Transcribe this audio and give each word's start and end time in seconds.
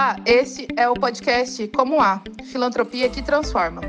Olá, 0.00 0.16
esse 0.24 0.66
é 0.78 0.88
o 0.88 0.94
podcast 0.94 1.68
Como 1.68 2.00
Há, 2.00 2.22
Filantropia 2.46 3.10
que 3.10 3.20
Transforma. 3.20 3.82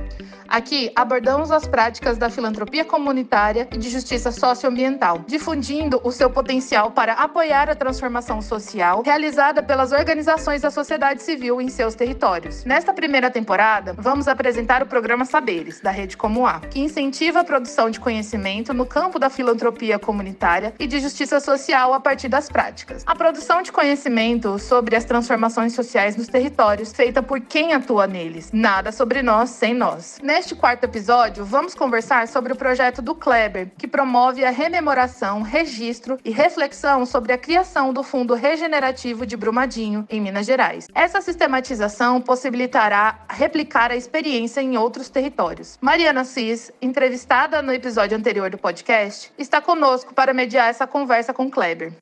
Aqui 0.52 0.92
abordamos 0.98 1.50
as 1.50 1.66
práticas 1.66 2.18
da 2.18 2.30
filantropia 2.30 2.84
comunitária 2.84 3.70
e 3.72 3.78
de 3.78 3.90
justiça 3.90 4.34
socioambiental, 4.34 5.24
difundindo 5.26 6.02
o 6.04 6.12
seu 6.12 6.30
potencial 6.30 6.92
para 6.92 7.14
apoiar 7.14 7.70
a 7.70 7.76
transformação 7.76 8.42
social 8.42 9.02
realizada 9.02 9.64
pelas 9.64 9.94
organizações 9.94 10.62
da 10.62 10.70
sociedade 10.70 11.24
civil 11.24 11.62
em 11.62 11.70
seus 11.70 11.96
territórios. 11.96 12.66
Nesta 12.66 12.94
primeira 12.94 13.32
temporada, 13.32 13.96
vamos 13.98 14.28
apresentar 14.28 14.84
o 14.84 14.86
programa 14.86 15.24
Saberes, 15.24 15.80
da 15.80 15.90
Rede 15.90 16.18
Como 16.18 16.46
A, 16.46 16.60
que 16.60 16.82
incentiva 16.82 17.40
a 17.40 17.44
produção 17.46 17.90
de 17.90 18.02
conhecimento 18.02 18.74
no 18.74 18.86
campo 18.86 19.18
da 19.18 19.30
filantropia 19.30 19.98
comunitária 19.98 20.74
e 20.78 20.86
de 20.86 21.00
justiça 21.00 21.40
social 21.40 21.94
a 21.94 22.00
partir 22.02 22.28
das 22.28 22.50
práticas. 22.50 23.04
A 23.06 23.16
produção 23.16 23.62
de 23.62 23.72
conhecimento 23.72 24.60
sobre 24.60 24.98
as 24.98 25.06
transformações 25.06 25.72
sociais 25.72 26.18
nos 26.18 26.28
territórios, 26.28 26.92
feita 26.92 27.24
por 27.24 27.40
quem 27.40 27.72
atua 27.74 28.06
neles. 28.06 28.50
Nada 28.52 28.92
sobre 28.92 29.22
nós 29.22 29.52
sem 29.52 29.74
nós. 29.74 30.20
Neste 30.22 30.41
quarto 30.50 30.84
episódio, 30.84 31.46
vamos 31.46 31.76
conversar 31.76 32.28
sobre 32.28 32.52
o 32.52 32.56
projeto 32.56 33.02
do 33.02 33.14
Kleber, 33.14 33.72
que 33.78 33.88
promove 33.88 34.44
a 34.44 34.50
rememoração, 34.50 35.42
registro 35.42 36.18
e 36.26 36.32
reflexão 36.32 37.06
sobre 37.06 37.32
a 37.32 37.38
criação 37.38 37.94
do 37.94 38.02
Fundo 38.02 38.34
Regenerativo 38.34 39.26
de 39.26 39.38
Brumadinho, 39.38 40.08
em 40.10 40.20
Minas 40.20 40.46
Gerais. 40.46 40.88
Essa 40.96 41.22
sistematização 41.22 42.20
possibilitará 42.20 43.24
replicar 43.30 43.92
a 43.92 43.96
experiência 43.96 44.62
em 44.62 44.78
outros 44.78 45.10
territórios. 45.10 45.78
Mariana 45.80 46.24
Cis, 46.24 46.72
entrevistada 46.82 47.62
no 47.62 47.72
episódio 47.72 48.18
anterior 48.18 48.50
do 48.50 48.58
podcast, 48.58 49.32
está 49.38 49.62
conosco 49.62 50.14
para 50.14 50.34
mediar 50.34 50.70
essa 50.70 50.88
conversa 50.88 51.34
com 51.34 51.50
Kleber. 51.52 51.94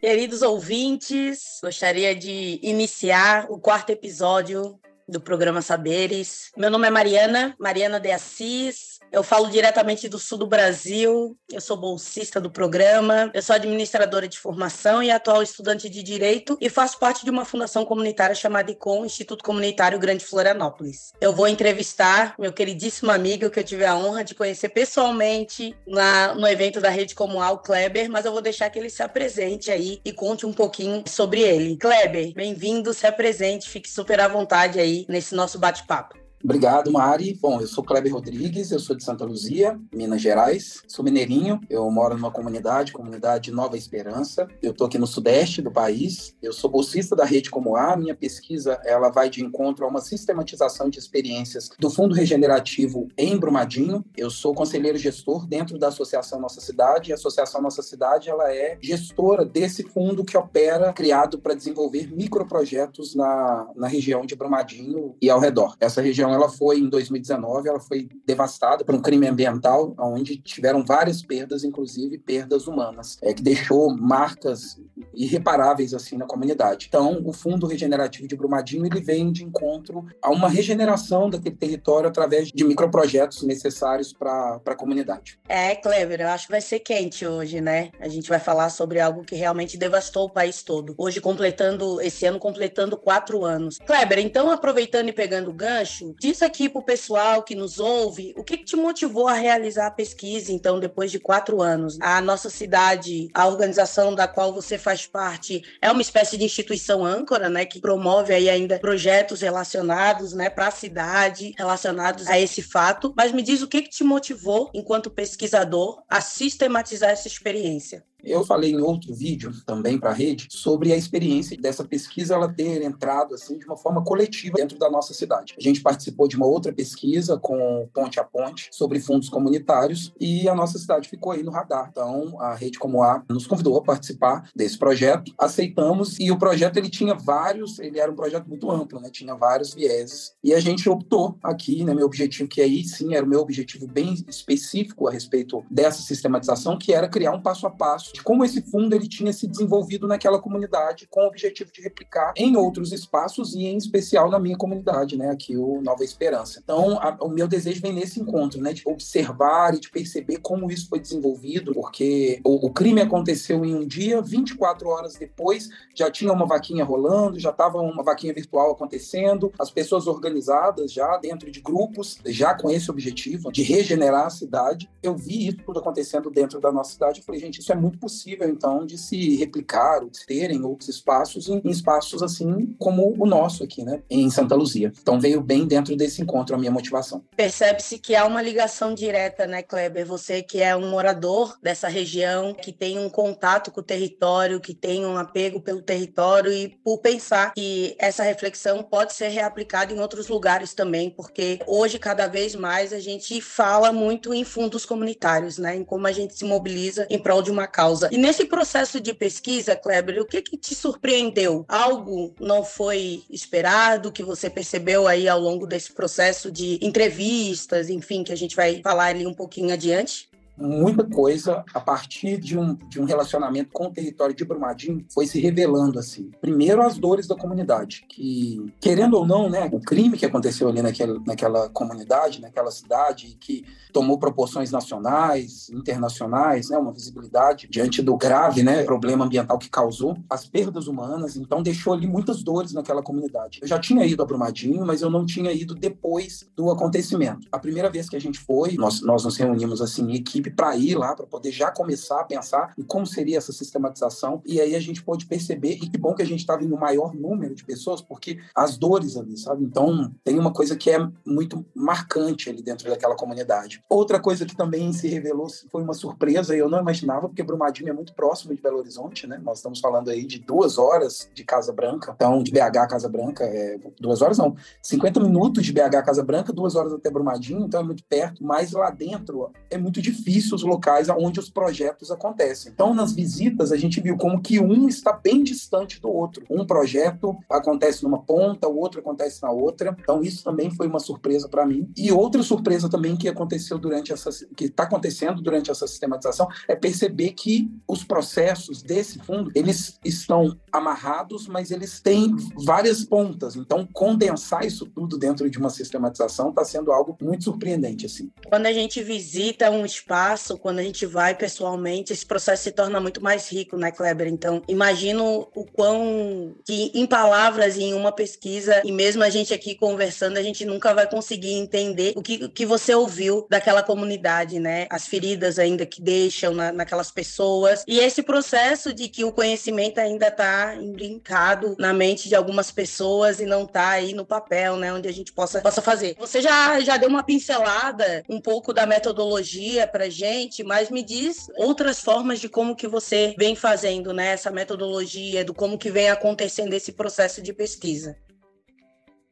Queridos 0.00 0.42
ouvintes, 0.42 1.58
gostaria 1.62 2.14
de 2.14 2.60
iniciar 2.62 3.46
o 3.50 3.58
quarto 3.58 3.90
episódio 3.90 4.78
do 5.08 5.20
programa 5.20 5.62
Saberes. 5.62 6.52
Meu 6.56 6.70
nome 6.70 6.86
é 6.86 6.90
Mariana, 6.90 7.56
Mariana 7.58 7.98
de 7.98 8.12
Assis, 8.12 8.97
eu 9.10 9.22
falo 9.22 9.48
diretamente 9.48 10.08
do 10.08 10.18
sul 10.18 10.38
do 10.38 10.46
Brasil, 10.46 11.36
eu 11.50 11.60
sou 11.60 11.76
bolsista 11.76 12.40
do 12.40 12.50
programa, 12.50 13.30
eu 13.34 13.42
sou 13.42 13.56
administradora 13.56 14.28
de 14.28 14.38
formação 14.38 15.02
e 15.02 15.10
atual 15.10 15.42
estudante 15.42 15.88
de 15.88 16.02
Direito 16.02 16.56
e 16.60 16.68
faço 16.68 16.98
parte 16.98 17.24
de 17.24 17.30
uma 17.30 17.44
fundação 17.44 17.84
comunitária 17.84 18.34
chamada 18.34 18.70
ICOM, 18.70 19.04
Instituto 19.04 19.44
Comunitário 19.44 19.98
Grande 19.98 20.24
Florianópolis. 20.24 21.12
Eu 21.20 21.32
vou 21.32 21.48
entrevistar 21.48 22.34
meu 22.38 22.52
queridíssimo 22.52 23.10
amigo 23.10 23.50
que 23.50 23.58
eu 23.58 23.64
tive 23.64 23.84
a 23.84 23.96
honra 23.96 24.24
de 24.24 24.34
conhecer 24.34 24.68
pessoalmente 24.70 25.76
na, 25.86 26.34
no 26.34 26.46
evento 26.46 26.80
da 26.80 26.90
Rede 26.90 27.14
Comunal, 27.14 27.58
Kleber, 27.58 28.10
mas 28.10 28.24
eu 28.24 28.32
vou 28.32 28.42
deixar 28.42 28.70
que 28.70 28.78
ele 28.78 28.90
se 28.90 29.02
apresente 29.02 29.70
aí 29.70 30.00
e 30.04 30.12
conte 30.12 30.46
um 30.46 30.52
pouquinho 30.52 31.02
sobre 31.06 31.40
ele. 31.40 31.76
Kleber, 31.76 32.32
bem-vindo, 32.34 32.92
se 32.92 33.06
apresente, 33.06 33.68
fique 33.68 33.88
super 33.88 34.20
à 34.20 34.28
vontade 34.28 34.78
aí 34.78 35.06
nesse 35.08 35.34
nosso 35.34 35.58
bate-papo. 35.58 36.27
Obrigado, 36.42 36.92
Mari. 36.92 37.36
Bom, 37.40 37.60
eu 37.60 37.66
sou 37.66 37.82
Kleber 37.82 38.12
Rodrigues, 38.12 38.70
eu 38.70 38.78
sou 38.78 38.94
de 38.94 39.02
Santa 39.02 39.24
Luzia, 39.24 39.78
Minas 39.92 40.22
Gerais. 40.22 40.82
Sou 40.86 41.04
mineirinho, 41.04 41.60
eu 41.68 41.90
moro 41.90 42.14
numa 42.14 42.30
comunidade, 42.30 42.92
comunidade 42.92 43.50
Nova 43.50 43.76
Esperança. 43.76 44.46
Eu 44.62 44.70
estou 44.70 44.86
aqui 44.86 44.98
no 44.98 45.06
sudeste 45.06 45.60
do 45.60 45.70
país. 45.70 46.36
Eu 46.40 46.52
sou 46.52 46.70
bolsista 46.70 47.16
da 47.16 47.24
Rede 47.24 47.50
Como 47.50 47.76
A. 47.76 47.96
Minha 47.96 48.14
pesquisa, 48.14 48.80
ela 48.84 49.08
vai 49.08 49.28
de 49.28 49.44
encontro 49.44 49.84
a 49.84 49.88
uma 49.88 50.00
sistematização 50.00 50.88
de 50.88 50.98
experiências 50.98 51.70
do 51.78 51.90
Fundo 51.90 52.14
Regenerativo 52.14 53.08
em 53.16 53.36
Brumadinho. 53.36 54.04
Eu 54.16 54.30
sou 54.30 54.54
conselheiro 54.54 54.96
gestor 54.96 55.46
dentro 55.46 55.76
da 55.76 55.88
Associação 55.88 56.40
Nossa 56.40 56.60
Cidade. 56.60 57.10
E 57.10 57.12
a 57.12 57.16
Associação 57.16 57.60
Nossa 57.60 57.82
Cidade, 57.82 58.30
ela 58.30 58.52
é 58.52 58.78
gestora 58.80 59.44
desse 59.44 59.82
fundo 59.82 60.24
que 60.24 60.36
opera, 60.36 60.92
criado 60.92 61.38
para 61.38 61.54
desenvolver 61.54 62.14
microprojetos 62.14 63.16
na, 63.16 63.68
na 63.74 63.88
região 63.88 64.24
de 64.24 64.36
Brumadinho 64.36 65.16
e 65.20 65.28
ao 65.28 65.40
redor. 65.40 65.76
Essa 65.80 66.00
região 66.00 66.27
região 66.28 66.34
ela 66.34 66.48
foi 66.48 66.78
em 66.78 66.88
2019, 66.88 67.68
ela 67.68 67.80
foi 67.80 68.08
devastada 68.26 68.84
por 68.84 68.94
um 68.94 69.00
crime 69.00 69.26
ambiental, 69.26 69.94
onde 69.98 70.36
tiveram 70.36 70.84
várias 70.84 71.22
perdas, 71.22 71.64
inclusive 71.64 72.18
perdas 72.18 72.66
humanas, 72.66 73.18
é, 73.22 73.32
que 73.32 73.42
deixou 73.42 73.94
marcas 73.96 74.78
irreparáveis 75.14 75.94
assim 75.94 76.16
na 76.16 76.26
comunidade. 76.26 76.86
Então, 76.88 77.22
o 77.24 77.32
Fundo 77.32 77.66
Regenerativo 77.66 78.28
de 78.28 78.36
Brumadinho 78.36 78.86
ele 78.86 79.00
vem 79.00 79.32
de 79.32 79.44
encontro 79.44 80.06
a 80.22 80.30
uma 80.30 80.48
regeneração 80.48 81.30
daquele 81.30 81.56
território 81.56 82.08
através 82.08 82.48
de 82.48 82.64
microprojetos 82.64 83.42
necessários 83.42 84.12
para 84.12 84.60
a 84.64 84.74
comunidade. 84.74 85.38
É, 85.48 85.74
Clever, 85.74 86.20
eu 86.20 86.28
acho 86.28 86.46
que 86.46 86.52
vai 86.52 86.60
ser 86.60 86.80
quente 86.80 87.26
hoje, 87.26 87.60
né? 87.60 87.90
A 88.00 88.08
gente 88.08 88.28
vai 88.28 88.38
falar 88.38 88.70
sobre 88.70 89.00
algo 89.00 89.24
que 89.24 89.34
realmente 89.34 89.76
devastou 89.76 90.26
o 90.26 90.30
país 90.30 90.62
todo. 90.62 90.94
Hoje 90.96 91.20
completando 91.20 92.00
esse 92.00 92.26
ano 92.26 92.38
completando 92.38 92.96
quatro 92.96 93.44
anos. 93.44 93.78
Kleber, 93.78 94.18
então 94.18 94.50
aproveitando 94.50 95.08
e 95.08 95.12
pegando 95.12 95.50
o 95.50 95.54
gancho, 95.54 96.14
diz 96.18 96.42
aqui 96.42 96.68
para 96.68 96.80
o 96.80 96.84
pessoal 96.84 97.42
que 97.42 97.54
nos 97.54 97.78
ouve 97.78 98.34
o 98.36 98.44
que, 98.44 98.58
que 98.58 98.64
te 98.64 98.76
motivou 98.76 99.28
a 99.28 99.34
realizar 99.34 99.86
a 99.86 99.90
pesquisa, 99.90 100.52
então, 100.52 100.80
depois 100.80 101.10
de 101.10 101.18
quatro 101.18 101.62
anos. 101.62 101.98
A 102.00 102.20
nossa 102.20 102.50
cidade, 102.50 103.28
a 103.32 103.46
organização 103.46 104.14
da 104.14 104.26
qual 104.26 104.52
você 104.52 104.76
faz 104.76 105.06
parte, 105.06 105.62
é 105.80 105.90
uma 105.90 106.02
espécie 106.02 106.36
de 106.36 106.44
instituição 106.44 107.04
âncora, 107.04 107.48
né, 107.48 107.64
que 107.64 107.80
promove 107.80 108.34
aí 108.34 108.48
ainda 108.48 108.78
projetos 108.78 109.40
relacionados, 109.40 110.32
né, 110.32 110.50
para 110.50 110.68
a 110.68 110.72
cidade, 110.72 111.54
relacionados 111.56 112.26
a 112.26 112.38
esse 112.38 112.62
fato. 112.62 113.12
Mas 113.16 113.32
me 113.32 113.42
diz 113.42 113.62
o 113.62 113.68
que, 113.68 113.82
que 113.82 113.90
te 113.90 114.04
motivou, 114.04 114.70
enquanto 114.74 115.10
pesquisador, 115.10 116.02
a 116.08 116.20
sistematizar 116.20 117.10
essa 117.10 117.28
experiência. 117.28 118.07
Eu 118.22 118.44
falei 118.44 118.72
em 118.72 118.80
outro 118.80 119.14
vídeo 119.14 119.52
também 119.64 119.98
para 119.98 120.10
a 120.10 120.14
rede 120.14 120.48
sobre 120.50 120.92
a 120.92 120.96
experiência 120.96 121.56
dessa 121.56 121.84
pesquisa 121.84 122.34
ela 122.34 122.52
ter 122.52 122.82
entrado 122.82 123.34
assim 123.34 123.58
de 123.58 123.64
uma 123.64 123.76
forma 123.76 124.02
coletiva 124.02 124.56
dentro 124.56 124.78
da 124.78 124.90
nossa 124.90 125.14
cidade. 125.14 125.54
A 125.56 125.62
gente 125.62 125.80
participou 125.80 126.26
de 126.26 126.36
uma 126.36 126.46
outra 126.46 126.72
pesquisa 126.72 127.38
com 127.38 127.88
Ponte 127.94 128.18
a 128.18 128.24
Ponte 128.24 128.68
sobre 128.72 129.00
fundos 129.00 129.28
comunitários 129.28 130.12
e 130.20 130.48
a 130.48 130.54
nossa 130.54 130.78
cidade 130.78 131.08
ficou 131.08 131.32
aí 131.32 131.42
no 131.42 131.52
radar. 131.52 131.88
Então, 131.90 132.40
a 132.40 132.54
Rede 132.54 132.78
Como 132.78 133.02
A 133.02 133.22
nos 133.28 133.46
convidou 133.46 133.78
a 133.78 133.82
participar 133.82 134.50
desse 134.54 134.76
projeto, 134.76 135.32
aceitamos 135.38 136.18
e 136.18 136.30
o 136.30 136.38
projeto 136.38 136.76
ele 136.76 136.90
tinha 136.90 137.14
vários, 137.14 137.78
ele 137.78 138.00
era 138.00 138.10
um 138.10 138.16
projeto 138.16 138.48
muito 138.48 138.70
amplo, 138.70 139.00
né? 139.00 139.10
Tinha 139.10 139.34
vários 139.34 139.74
vieses 139.74 140.34
e 140.42 140.52
a 140.52 140.60
gente 140.60 140.88
optou 140.88 141.38
aqui, 141.42 141.84
né, 141.84 141.94
meu 141.94 142.06
objetivo 142.06 142.48
que 142.48 142.60
aí 142.60 142.84
sim 142.84 143.14
era 143.14 143.24
o 143.24 143.28
meu 143.28 143.40
objetivo 143.40 143.86
bem 143.86 144.14
específico 144.26 145.06
a 145.06 145.12
respeito 145.12 145.64
dessa 145.70 146.02
sistematização, 146.02 146.78
que 146.78 146.92
era 146.92 147.08
criar 147.08 147.32
um 147.32 147.40
passo 147.40 147.66
a 147.66 147.70
passo 147.70 148.07
de 148.12 148.22
como 148.22 148.44
esse 148.44 148.62
fundo 148.62 148.94
ele 148.94 149.08
tinha 149.08 149.32
se 149.32 149.46
desenvolvido 149.46 150.06
naquela 150.06 150.38
comunidade 150.38 151.06
com 151.10 151.20
o 151.22 151.26
objetivo 151.26 151.72
de 151.72 151.82
replicar 151.82 152.32
em 152.36 152.56
outros 152.56 152.92
espaços 152.92 153.54
e 153.54 153.64
em 153.64 153.76
especial 153.76 154.30
na 154.30 154.38
minha 154.38 154.56
comunidade, 154.56 155.16
né, 155.16 155.30
aqui 155.30 155.56
o 155.56 155.80
Nova 155.80 156.04
Esperança. 156.04 156.60
Então, 156.62 156.98
a, 157.00 157.16
o 157.20 157.28
meu 157.28 157.46
desejo 157.46 157.80
vem 157.80 157.92
nesse 157.92 158.20
encontro, 158.20 158.60
né, 158.60 158.72
de 158.72 158.82
observar 158.86 159.74
e 159.74 159.80
de 159.80 159.90
perceber 159.90 160.38
como 160.38 160.70
isso 160.70 160.88
foi 160.88 161.00
desenvolvido, 161.00 161.72
porque 161.72 162.40
o, 162.44 162.66
o 162.66 162.70
crime 162.70 163.00
aconteceu 163.00 163.64
em 163.64 163.74
um 163.74 163.86
dia, 163.86 164.20
24 164.20 164.88
horas 164.88 165.14
depois 165.14 165.68
já 165.94 166.10
tinha 166.10 166.32
uma 166.32 166.46
vaquinha 166.46 166.84
rolando, 166.84 167.38
já 167.38 167.50
estava 167.50 167.78
uma 167.80 168.02
vaquinha 168.02 168.32
virtual 168.32 168.72
acontecendo, 168.72 169.52
as 169.58 169.70
pessoas 169.70 170.06
organizadas 170.06 170.92
já 170.92 171.16
dentro 171.18 171.50
de 171.50 171.60
grupos, 171.60 172.18
já 172.26 172.54
com 172.54 172.70
esse 172.70 172.90
objetivo 172.90 173.50
de 173.52 173.62
regenerar 173.62 174.26
a 174.26 174.30
cidade. 174.30 174.88
Eu 175.02 175.16
vi 175.16 175.48
isso 175.48 175.58
tudo 175.64 175.80
acontecendo 175.80 176.30
dentro 176.30 176.60
da 176.60 176.72
nossa 176.72 176.92
cidade. 176.92 177.20
Eu 177.20 177.24
falei, 177.24 177.40
gente, 177.40 177.60
isso 177.60 177.72
é 177.72 177.74
muito 177.74 177.97
possível, 177.98 178.48
então, 178.48 178.86
de 178.86 178.96
se 178.96 179.36
replicar, 179.36 180.02
ou 180.02 180.10
terem 180.26 180.64
outros 180.64 180.88
espaços, 180.88 181.48
em, 181.48 181.60
em 181.64 181.70
espaços 181.70 182.22
assim 182.22 182.74
como 182.78 183.14
o 183.18 183.26
nosso 183.26 183.64
aqui, 183.64 183.84
né, 183.84 184.02
em 184.08 184.30
Santa 184.30 184.54
Luzia. 184.54 184.92
Então, 185.00 185.20
veio 185.20 185.40
bem 185.40 185.66
dentro 185.66 185.96
desse 185.96 186.22
encontro 186.22 186.54
a 186.54 186.58
minha 186.58 186.70
motivação. 186.70 187.22
Percebe-se 187.36 187.98
que 187.98 188.14
há 188.14 188.24
uma 188.24 188.42
ligação 188.42 188.94
direta, 188.94 189.46
né, 189.46 189.62
Kleber? 189.62 190.06
Você 190.06 190.42
que 190.42 190.60
é 190.60 190.74
um 190.76 190.90
morador 190.90 191.56
dessa 191.62 191.88
região, 191.88 192.54
que 192.54 192.72
tem 192.72 192.98
um 192.98 193.08
contato 193.08 193.70
com 193.70 193.80
o 193.80 193.84
território, 193.84 194.60
que 194.60 194.74
tem 194.74 195.04
um 195.04 195.16
apego 195.16 195.60
pelo 195.60 195.82
território 195.82 196.52
e 196.52 196.68
por 196.84 196.98
pensar 196.98 197.52
que 197.54 197.96
essa 197.98 198.22
reflexão 198.22 198.82
pode 198.82 199.12
ser 199.12 199.28
reaplicada 199.28 199.92
em 199.92 200.00
outros 200.00 200.28
lugares 200.28 200.74
também, 200.74 201.10
porque 201.10 201.58
hoje, 201.66 201.98
cada 201.98 202.26
vez 202.26 202.54
mais, 202.54 202.92
a 202.92 203.00
gente 203.00 203.40
fala 203.40 203.92
muito 203.92 204.32
em 204.32 204.44
fundos 204.44 204.84
comunitários, 204.84 205.58
né, 205.58 205.76
em 205.76 205.84
como 205.84 206.06
a 206.06 206.12
gente 206.12 206.36
se 206.36 206.44
mobiliza 206.44 207.06
em 207.10 207.18
prol 207.18 207.42
de 207.42 207.50
uma 207.50 207.66
causa 207.66 207.87
causa. 207.88 208.08
E 208.12 208.18
nesse 208.18 208.44
processo 208.44 209.00
de 209.00 209.14
pesquisa, 209.14 209.74
Kleber, 209.74 210.20
o 210.20 210.26
que, 210.26 210.42
que 210.42 210.56
te 210.56 210.74
surpreendeu? 210.74 211.64
Algo 211.68 212.34
não 212.40 212.64
foi 212.64 213.22
esperado 213.30 214.12
que 214.12 214.22
você 214.22 214.50
percebeu 214.50 215.06
aí 215.06 215.28
ao 215.28 215.40
longo 215.40 215.66
desse 215.66 215.92
processo 215.92 216.50
de 216.50 216.78
entrevistas, 216.82 217.88
enfim, 217.88 218.22
que 218.22 218.32
a 218.32 218.36
gente 218.36 218.54
vai 218.54 218.80
falar 218.82 219.06
ali 219.06 219.26
um 219.26 219.34
pouquinho 219.34 219.72
adiante? 219.72 220.28
Muita 220.58 221.04
coisa, 221.04 221.64
a 221.72 221.80
partir 221.80 222.38
de 222.38 222.58
um, 222.58 222.74
de 222.74 223.00
um 223.00 223.04
relacionamento 223.04 223.70
com 223.72 223.86
o 223.86 223.92
território 223.92 224.34
de 224.34 224.44
Brumadinho, 224.44 225.04
foi 225.12 225.26
se 225.26 225.40
revelando 225.40 225.98
assim. 225.98 226.30
Primeiro, 226.40 226.82
as 226.82 226.98
dores 226.98 227.26
da 227.26 227.36
comunidade, 227.36 228.04
que, 228.08 228.64
querendo 228.80 229.14
ou 229.14 229.26
não, 229.26 229.48
né, 229.48 229.68
o 229.72 229.80
crime 229.80 230.16
que 230.16 230.26
aconteceu 230.26 230.68
ali 230.68 230.82
naquela, 230.82 231.18
naquela 231.26 231.68
comunidade, 231.68 232.40
naquela 232.40 232.70
cidade, 232.70 233.36
que 233.40 233.64
tomou 233.92 234.18
proporções 234.18 234.70
nacionais, 234.70 235.70
internacionais, 235.70 236.70
né, 236.70 236.78
uma 236.78 236.92
visibilidade 236.92 237.68
diante 237.68 238.02
do 238.02 238.16
grave 238.16 238.62
né, 238.62 238.82
problema 238.84 239.24
ambiental 239.24 239.58
que 239.58 239.70
causou, 239.70 240.16
as 240.28 240.46
perdas 240.46 240.86
humanas, 240.86 241.36
então 241.36 241.62
deixou 241.62 241.92
ali 241.92 242.06
muitas 242.06 242.42
dores 242.42 242.72
naquela 242.72 243.02
comunidade. 243.02 243.60
Eu 243.62 243.68
já 243.68 243.78
tinha 243.78 244.04
ido 244.04 244.22
a 244.22 244.26
Brumadinho, 244.26 244.84
mas 244.86 245.02
eu 245.02 245.10
não 245.10 245.24
tinha 245.24 245.52
ido 245.52 245.74
depois 245.74 246.48
do 246.56 246.70
acontecimento. 246.70 247.46
A 247.50 247.58
primeira 247.58 247.90
vez 247.90 248.08
que 248.08 248.16
a 248.16 248.20
gente 248.20 248.38
foi, 248.38 248.74
nós, 248.74 249.00
nós 249.02 249.24
nos 249.24 249.36
reunimos 249.36 249.80
assim 249.80 250.10
em 250.10 250.22
equipe 250.48 250.50
para 250.50 250.76
ir 250.76 250.96
lá, 250.96 251.14
para 251.14 251.26
poder 251.26 251.52
já 251.52 251.70
começar 251.70 252.20
a 252.20 252.24
pensar 252.24 252.72
em 252.76 252.82
como 252.82 253.06
seria 253.06 253.38
essa 253.38 253.52
sistematização, 253.52 254.42
e 254.44 254.60
aí 254.60 254.74
a 254.74 254.80
gente 254.80 255.02
pôde 255.02 255.26
perceber, 255.26 255.72
e 255.72 255.88
que 255.88 255.98
bom 255.98 256.14
que 256.14 256.22
a 256.22 256.26
gente 256.26 256.40
estava 256.40 256.64
em 256.64 256.72
um 256.72 256.78
maior 256.78 257.14
número 257.14 257.54
de 257.54 257.64
pessoas, 257.64 258.00
porque 258.00 258.38
as 258.54 258.76
dores 258.76 259.16
ali, 259.16 259.36
sabe? 259.36 259.64
Então, 259.64 260.12
tem 260.24 260.38
uma 260.38 260.52
coisa 260.52 260.76
que 260.76 260.90
é 260.90 260.98
muito 261.24 261.64
marcante 261.74 262.48
ali 262.48 262.62
dentro 262.62 262.88
daquela 262.88 263.16
comunidade. 263.16 263.82
Outra 263.88 264.18
coisa 264.18 264.46
que 264.46 264.56
também 264.56 264.92
se 264.92 265.08
revelou 265.08 265.48
foi 265.70 265.82
uma 265.82 265.94
surpresa, 265.94 266.54
e 266.54 266.58
eu 266.58 266.68
não 266.68 266.80
imaginava, 266.80 267.28
porque 267.28 267.42
Brumadinho 267.42 267.90
é 267.90 267.92
muito 267.92 268.14
próximo 268.14 268.54
de 268.54 268.60
Belo 268.60 268.78
Horizonte, 268.78 269.26
né? 269.26 269.40
Nós 269.42 269.58
estamos 269.58 269.80
falando 269.80 270.10
aí 270.10 270.24
de 270.24 270.38
duas 270.38 270.78
horas 270.78 271.28
de 271.34 271.44
Casa 271.44 271.72
Branca, 271.72 272.12
então, 272.14 272.42
de 272.42 272.50
BH 272.50 272.78
a 272.78 272.86
Casa 272.86 273.08
Branca, 273.08 273.44
é, 273.44 273.78
duas 274.00 274.22
horas 274.22 274.38
não, 274.38 274.56
50 274.82 275.20
minutos 275.20 275.64
de 275.64 275.72
BH 275.72 275.96
a 275.96 276.02
Casa 276.02 276.22
Branca, 276.22 276.52
duas 276.52 276.74
horas 276.74 276.92
até 276.92 277.10
Brumadinho, 277.10 277.64
então 277.64 277.80
é 277.80 277.84
muito 277.84 278.04
perto, 278.04 278.44
mas 278.44 278.72
lá 278.72 278.90
dentro 278.90 279.50
é 279.70 279.78
muito 279.78 280.00
difícil 280.00 280.37
os 280.38 280.62
locais 280.62 281.08
onde 281.08 281.40
os 281.40 281.50
projetos 281.50 282.10
acontecem. 282.10 282.72
Então, 282.72 282.94
nas 282.94 283.12
visitas, 283.12 283.72
a 283.72 283.76
gente 283.76 284.00
viu 284.00 284.16
como 284.16 284.40
que 284.40 284.60
um 284.60 284.88
está 284.88 285.12
bem 285.12 285.42
distante 285.42 286.00
do 286.00 286.08
outro. 286.08 286.44
Um 286.50 286.66
projeto 286.66 287.36
acontece 287.48 288.02
numa 288.02 288.22
ponta, 288.22 288.68
o 288.68 288.78
outro 288.78 289.00
acontece 289.00 289.42
na 289.42 289.50
outra. 289.50 289.96
Então, 290.00 290.22
isso 290.22 290.44
também 290.44 290.70
foi 290.70 290.86
uma 290.86 291.00
surpresa 291.00 291.48
para 291.48 291.66
mim. 291.66 291.90
E 291.96 292.10
outra 292.12 292.42
surpresa 292.42 292.88
também 292.88 293.16
que 293.16 293.28
aconteceu 293.28 293.78
durante 293.78 294.12
essa, 294.12 294.30
que 294.56 294.66
está 294.66 294.84
acontecendo 294.84 295.42
durante 295.42 295.70
essa 295.70 295.86
sistematização 295.86 296.48
é 296.66 296.74
perceber 296.74 297.32
que 297.32 297.70
os 297.86 298.04
processos 298.04 298.82
desse 298.82 299.18
fundo 299.18 299.50
eles 299.54 299.98
estão 300.04 300.56
amarrados, 300.72 301.46
mas 301.46 301.70
eles 301.70 302.00
têm 302.00 302.34
várias 302.64 303.04
pontas. 303.04 303.56
Então, 303.56 303.86
condensar 303.92 304.64
isso 304.64 304.86
tudo 304.86 305.18
dentro 305.18 305.48
de 305.50 305.58
uma 305.58 305.70
sistematização 305.70 306.50
está 306.50 306.64
sendo 306.64 306.92
algo 306.92 307.16
muito 307.20 307.44
surpreendente 307.44 308.06
assim. 308.06 308.30
Quando 308.48 308.66
a 308.66 308.72
gente 308.72 309.02
visita 309.02 309.70
um 309.70 309.84
espaço, 309.84 310.27
quando 310.58 310.80
a 310.80 310.82
gente 310.82 311.06
vai 311.06 311.34
pessoalmente, 311.34 312.12
esse 312.12 312.26
processo 312.26 312.64
se 312.64 312.72
torna 312.72 313.00
muito 313.00 313.22
mais 313.22 313.50
rico, 313.50 313.76
né, 313.76 313.90
Kleber? 313.90 314.26
Então, 314.26 314.62
imagino 314.68 315.48
o 315.54 315.64
quão 315.64 316.54
que 316.64 316.90
em 316.94 317.06
palavras 317.06 317.78
em 317.78 317.94
uma 317.94 318.12
pesquisa 318.12 318.82
e 318.84 318.92
mesmo 318.92 319.22
a 319.22 319.30
gente 319.30 319.54
aqui 319.54 319.74
conversando, 319.74 320.36
a 320.36 320.42
gente 320.42 320.64
nunca 320.64 320.92
vai 320.92 321.08
conseguir 321.08 321.52
entender 321.52 322.12
o 322.16 322.22
que, 322.22 322.48
que 322.48 322.66
você 322.66 322.94
ouviu 322.94 323.46
daquela 323.48 323.82
comunidade, 323.82 324.58
né? 324.58 324.86
As 324.90 325.06
feridas 325.06 325.58
ainda 325.58 325.86
que 325.86 326.02
deixam 326.02 326.54
na, 326.54 326.72
naquelas 326.72 327.10
pessoas 327.10 327.84
e 327.86 327.98
esse 327.98 328.22
processo 328.22 328.92
de 328.92 329.08
que 329.08 329.24
o 329.24 329.32
conhecimento 329.32 329.98
ainda 329.98 330.28
está 330.28 330.74
embrincado 330.76 331.76
na 331.78 331.92
mente 331.92 332.28
de 332.28 332.34
algumas 332.34 332.70
pessoas 332.70 333.40
e 333.40 333.46
não 333.46 333.64
está 333.64 333.90
aí 333.90 334.12
no 334.12 334.24
papel, 334.24 334.76
né? 334.76 334.92
Onde 334.92 335.08
a 335.08 335.12
gente 335.12 335.32
possa, 335.32 335.60
possa 335.60 335.82
fazer. 335.82 336.16
Você 336.18 336.40
já, 336.40 336.80
já 336.80 336.96
deu 336.96 337.08
uma 337.08 337.22
pincelada 337.22 338.22
um 338.28 338.40
pouco 338.40 338.72
da 338.72 338.86
metodologia 338.86 339.86
para 339.86 340.07
gente, 340.10 340.62
mas 340.62 340.90
me 340.90 341.02
diz 341.02 341.48
outras 341.56 342.00
formas 342.00 342.40
de 342.40 342.48
como 342.48 342.76
que 342.76 342.86
você 342.86 343.34
vem 343.38 343.54
fazendo, 343.54 344.12
né? 344.12 344.28
Essa 344.28 344.50
metodologia, 344.50 345.44
do 345.44 345.54
como 345.54 345.78
que 345.78 345.90
vem 345.90 346.08
acontecendo 346.08 346.72
esse 346.72 346.92
processo 346.92 347.42
de 347.42 347.52
pesquisa. 347.52 348.16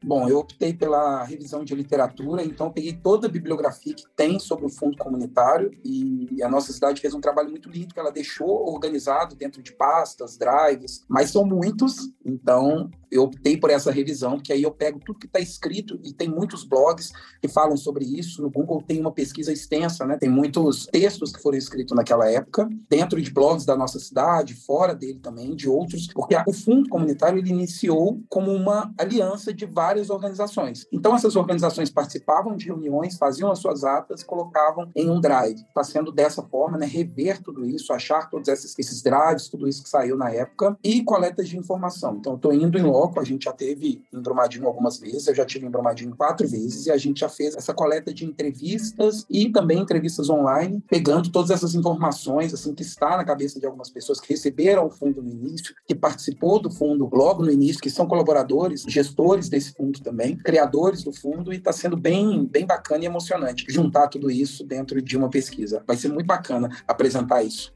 Bom, 0.04 0.28
eu 0.28 0.38
optei 0.38 0.72
pela 0.72 1.24
revisão 1.24 1.64
de 1.64 1.74
literatura, 1.74 2.44
então 2.44 2.70
peguei 2.70 2.92
toda 2.92 3.26
a 3.26 3.30
bibliografia 3.30 3.94
que 3.94 4.04
tem 4.14 4.38
sobre 4.38 4.66
o 4.66 4.68
fundo 4.68 4.96
comunitário 4.96 5.70
e 5.84 6.40
a 6.42 6.48
nossa 6.48 6.72
cidade 6.72 7.00
fez 7.00 7.12
um 7.12 7.20
trabalho 7.20 7.50
muito 7.50 7.68
lindo 7.68 7.92
que 7.92 7.98
ela 7.98 8.12
deixou 8.12 8.72
organizado 8.72 9.34
dentro 9.34 9.62
de 9.62 9.72
pastas, 9.72 10.36
drives, 10.36 11.04
mas 11.08 11.30
são 11.30 11.44
muitos, 11.44 12.12
então 12.24 12.88
eu 13.10 13.22
optei 13.22 13.56
por 13.56 13.70
essa 13.70 13.90
revisão, 13.90 14.36
porque 14.36 14.52
aí 14.52 14.62
eu 14.62 14.70
pego 14.70 15.00
tudo 15.04 15.18
que 15.18 15.26
está 15.26 15.40
escrito 15.40 15.98
e 16.02 16.12
tem 16.12 16.28
muitos 16.28 16.64
blogs 16.64 17.12
que 17.40 17.48
falam 17.48 17.76
sobre 17.76 18.04
isso. 18.04 18.42
No 18.42 18.50
Google 18.50 18.82
tem 18.82 19.00
uma 19.00 19.12
pesquisa 19.12 19.52
extensa, 19.52 20.04
né? 20.04 20.16
Tem 20.16 20.28
muitos 20.28 20.86
textos 20.86 21.32
que 21.32 21.42
foram 21.42 21.58
escritos 21.58 21.96
naquela 21.96 22.30
época, 22.30 22.68
dentro 22.88 23.20
de 23.20 23.30
blogs 23.30 23.64
da 23.64 23.76
nossa 23.76 23.98
cidade, 23.98 24.54
fora 24.54 24.94
dele 24.94 25.18
também, 25.20 25.54
de 25.54 25.68
outros, 25.68 26.08
porque 26.12 26.36
o 26.46 26.52
fundo 26.52 26.88
comunitário 26.88 27.38
ele 27.38 27.50
iniciou 27.50 28.20
como 28.28 28.52
uma 28.52 28.92
aliança 28.98 29.52
de 29.52 29.66
várias 29.66 30.10
organizações. 30.10 30.86
Então 30.92 31.14
essas 31.14 31.36
organizações 31.36 31.90
participavam 31.90 32.56
de 32.56 32.66
reuniões, 32.66 33.16
faziam 33.16 33.50
as 33.50 33.58
suas 33.58 33.84
atas 33.84 34.22
colocavam 34.22 34.90
em 34.94 35.08
um 35.08 35.20
drive. 35.20 35.60
Está 35.60 35.84
sendo 35.84 36.12
dessa 36.12 36.42
forma, 36.42 36.76
né? 36.76 36.86
Rever 36.86 37.42
tudo 37.42 37.64
isso, 37.64 37.92
achar 37.92 38.28
todos 38.28 38.48
esses, 38.48 38.74
esses 38.78 39.02
drives, 39.02 39.48
tudo 39.48 39.68
isso 39.68 39.82
que 39.82 39.88
saiu 39.88 40.16
na 40.16 40.30
época 40.30 40.76
e 40.82 41.02
coletas 41.02 41.48
de 41.48 41.56
informação. 41.56 42.16
Então 42.16 42.34
estou 42.34 42.52
indo 42.52 42.78
em 42.78 42.84
loco, 42.96 43.20
a 43.20 43.24
gente 43.24 43.44
já 43.44 43.52
teve 43.52 44.02
em 44.12 44.20
Brumadinho 44.20 44.66
algumas 44.66 44.98
vezes, 44.98 45.26
eu 45.26 45.34
já 45.34 45.44
tive 45.44 45.66
em 45.66 45.70
Brumadinho 45.70 46.16
quatro 46.16 46.48
vezes, 46.48 46.86
e 46.86 46.90
a 46.90 46.96
gente 46.96 47.20
já 47.20 47.28
fez 47.28 47.54
essa 47.54 47.74
coleta 47.74 48.12
de 48.12 48.24
entrevistas 48.24 49.26
e 49.28 49.50
também 49.50 49.80
entrevistas 49.80 50.30
online, 50.30 50.82
pegando 50.88 51.30
todas 51.30 51.50
essas 51.50 51.74
informações, 51.74 52.54
assim, 52.54 52.74
que 52.74 52.82
está 52.82 53.16
na 53.16 53.24
cabeça 53.24 53.60
de 53.60 53.66
algumas 53.66 53.90
pessoas 53.90 54.20
que 54.20 54.28
receberam 54.28 54.86
o 54.86 54.90
fundo 54.90 55.22
no 55.22 55.30
início, 55.30 55.74
que 55.86 55.94
participou 55.94 56.60
do 56.60 56.70
fundo 56.70 57.08
logo 57.12 57.44
no 57.44 57.50
início, 57.50 57.80
que 57.80 57.90
são 57.90 58.06
colaboradores, 58.06 58.84
gestores 58.88 59.48
desse 59.48 59.72
fundo 59.72 60.00
também, 60.00 60.36
criadores 60.36 61.02
do 61.02 61.12
fundo, 61.12 61.52
e 61.52 61.56
está 61.56 61.72
sendo 61.72 61.96
bem, 61.96 62.46
bem 62.46 62.66
bacana 62.66 63.04
e 63.04 63.06
emocionante 63.06 63.66
juntar 63.68 64.08
tudo 64.08 64.30
isso 64.30 64.64
dentro 64.64 65.02
de 65.02 65.16
uma 65.16 65.28
pesquisa. 65.28 65.82
Vai 65.86 65.96
ser 65.96 66.08
muito 66.08 66.26
bacana 66.26 66.70
apresentar 66.86 67.42
isso. 67.42 67.75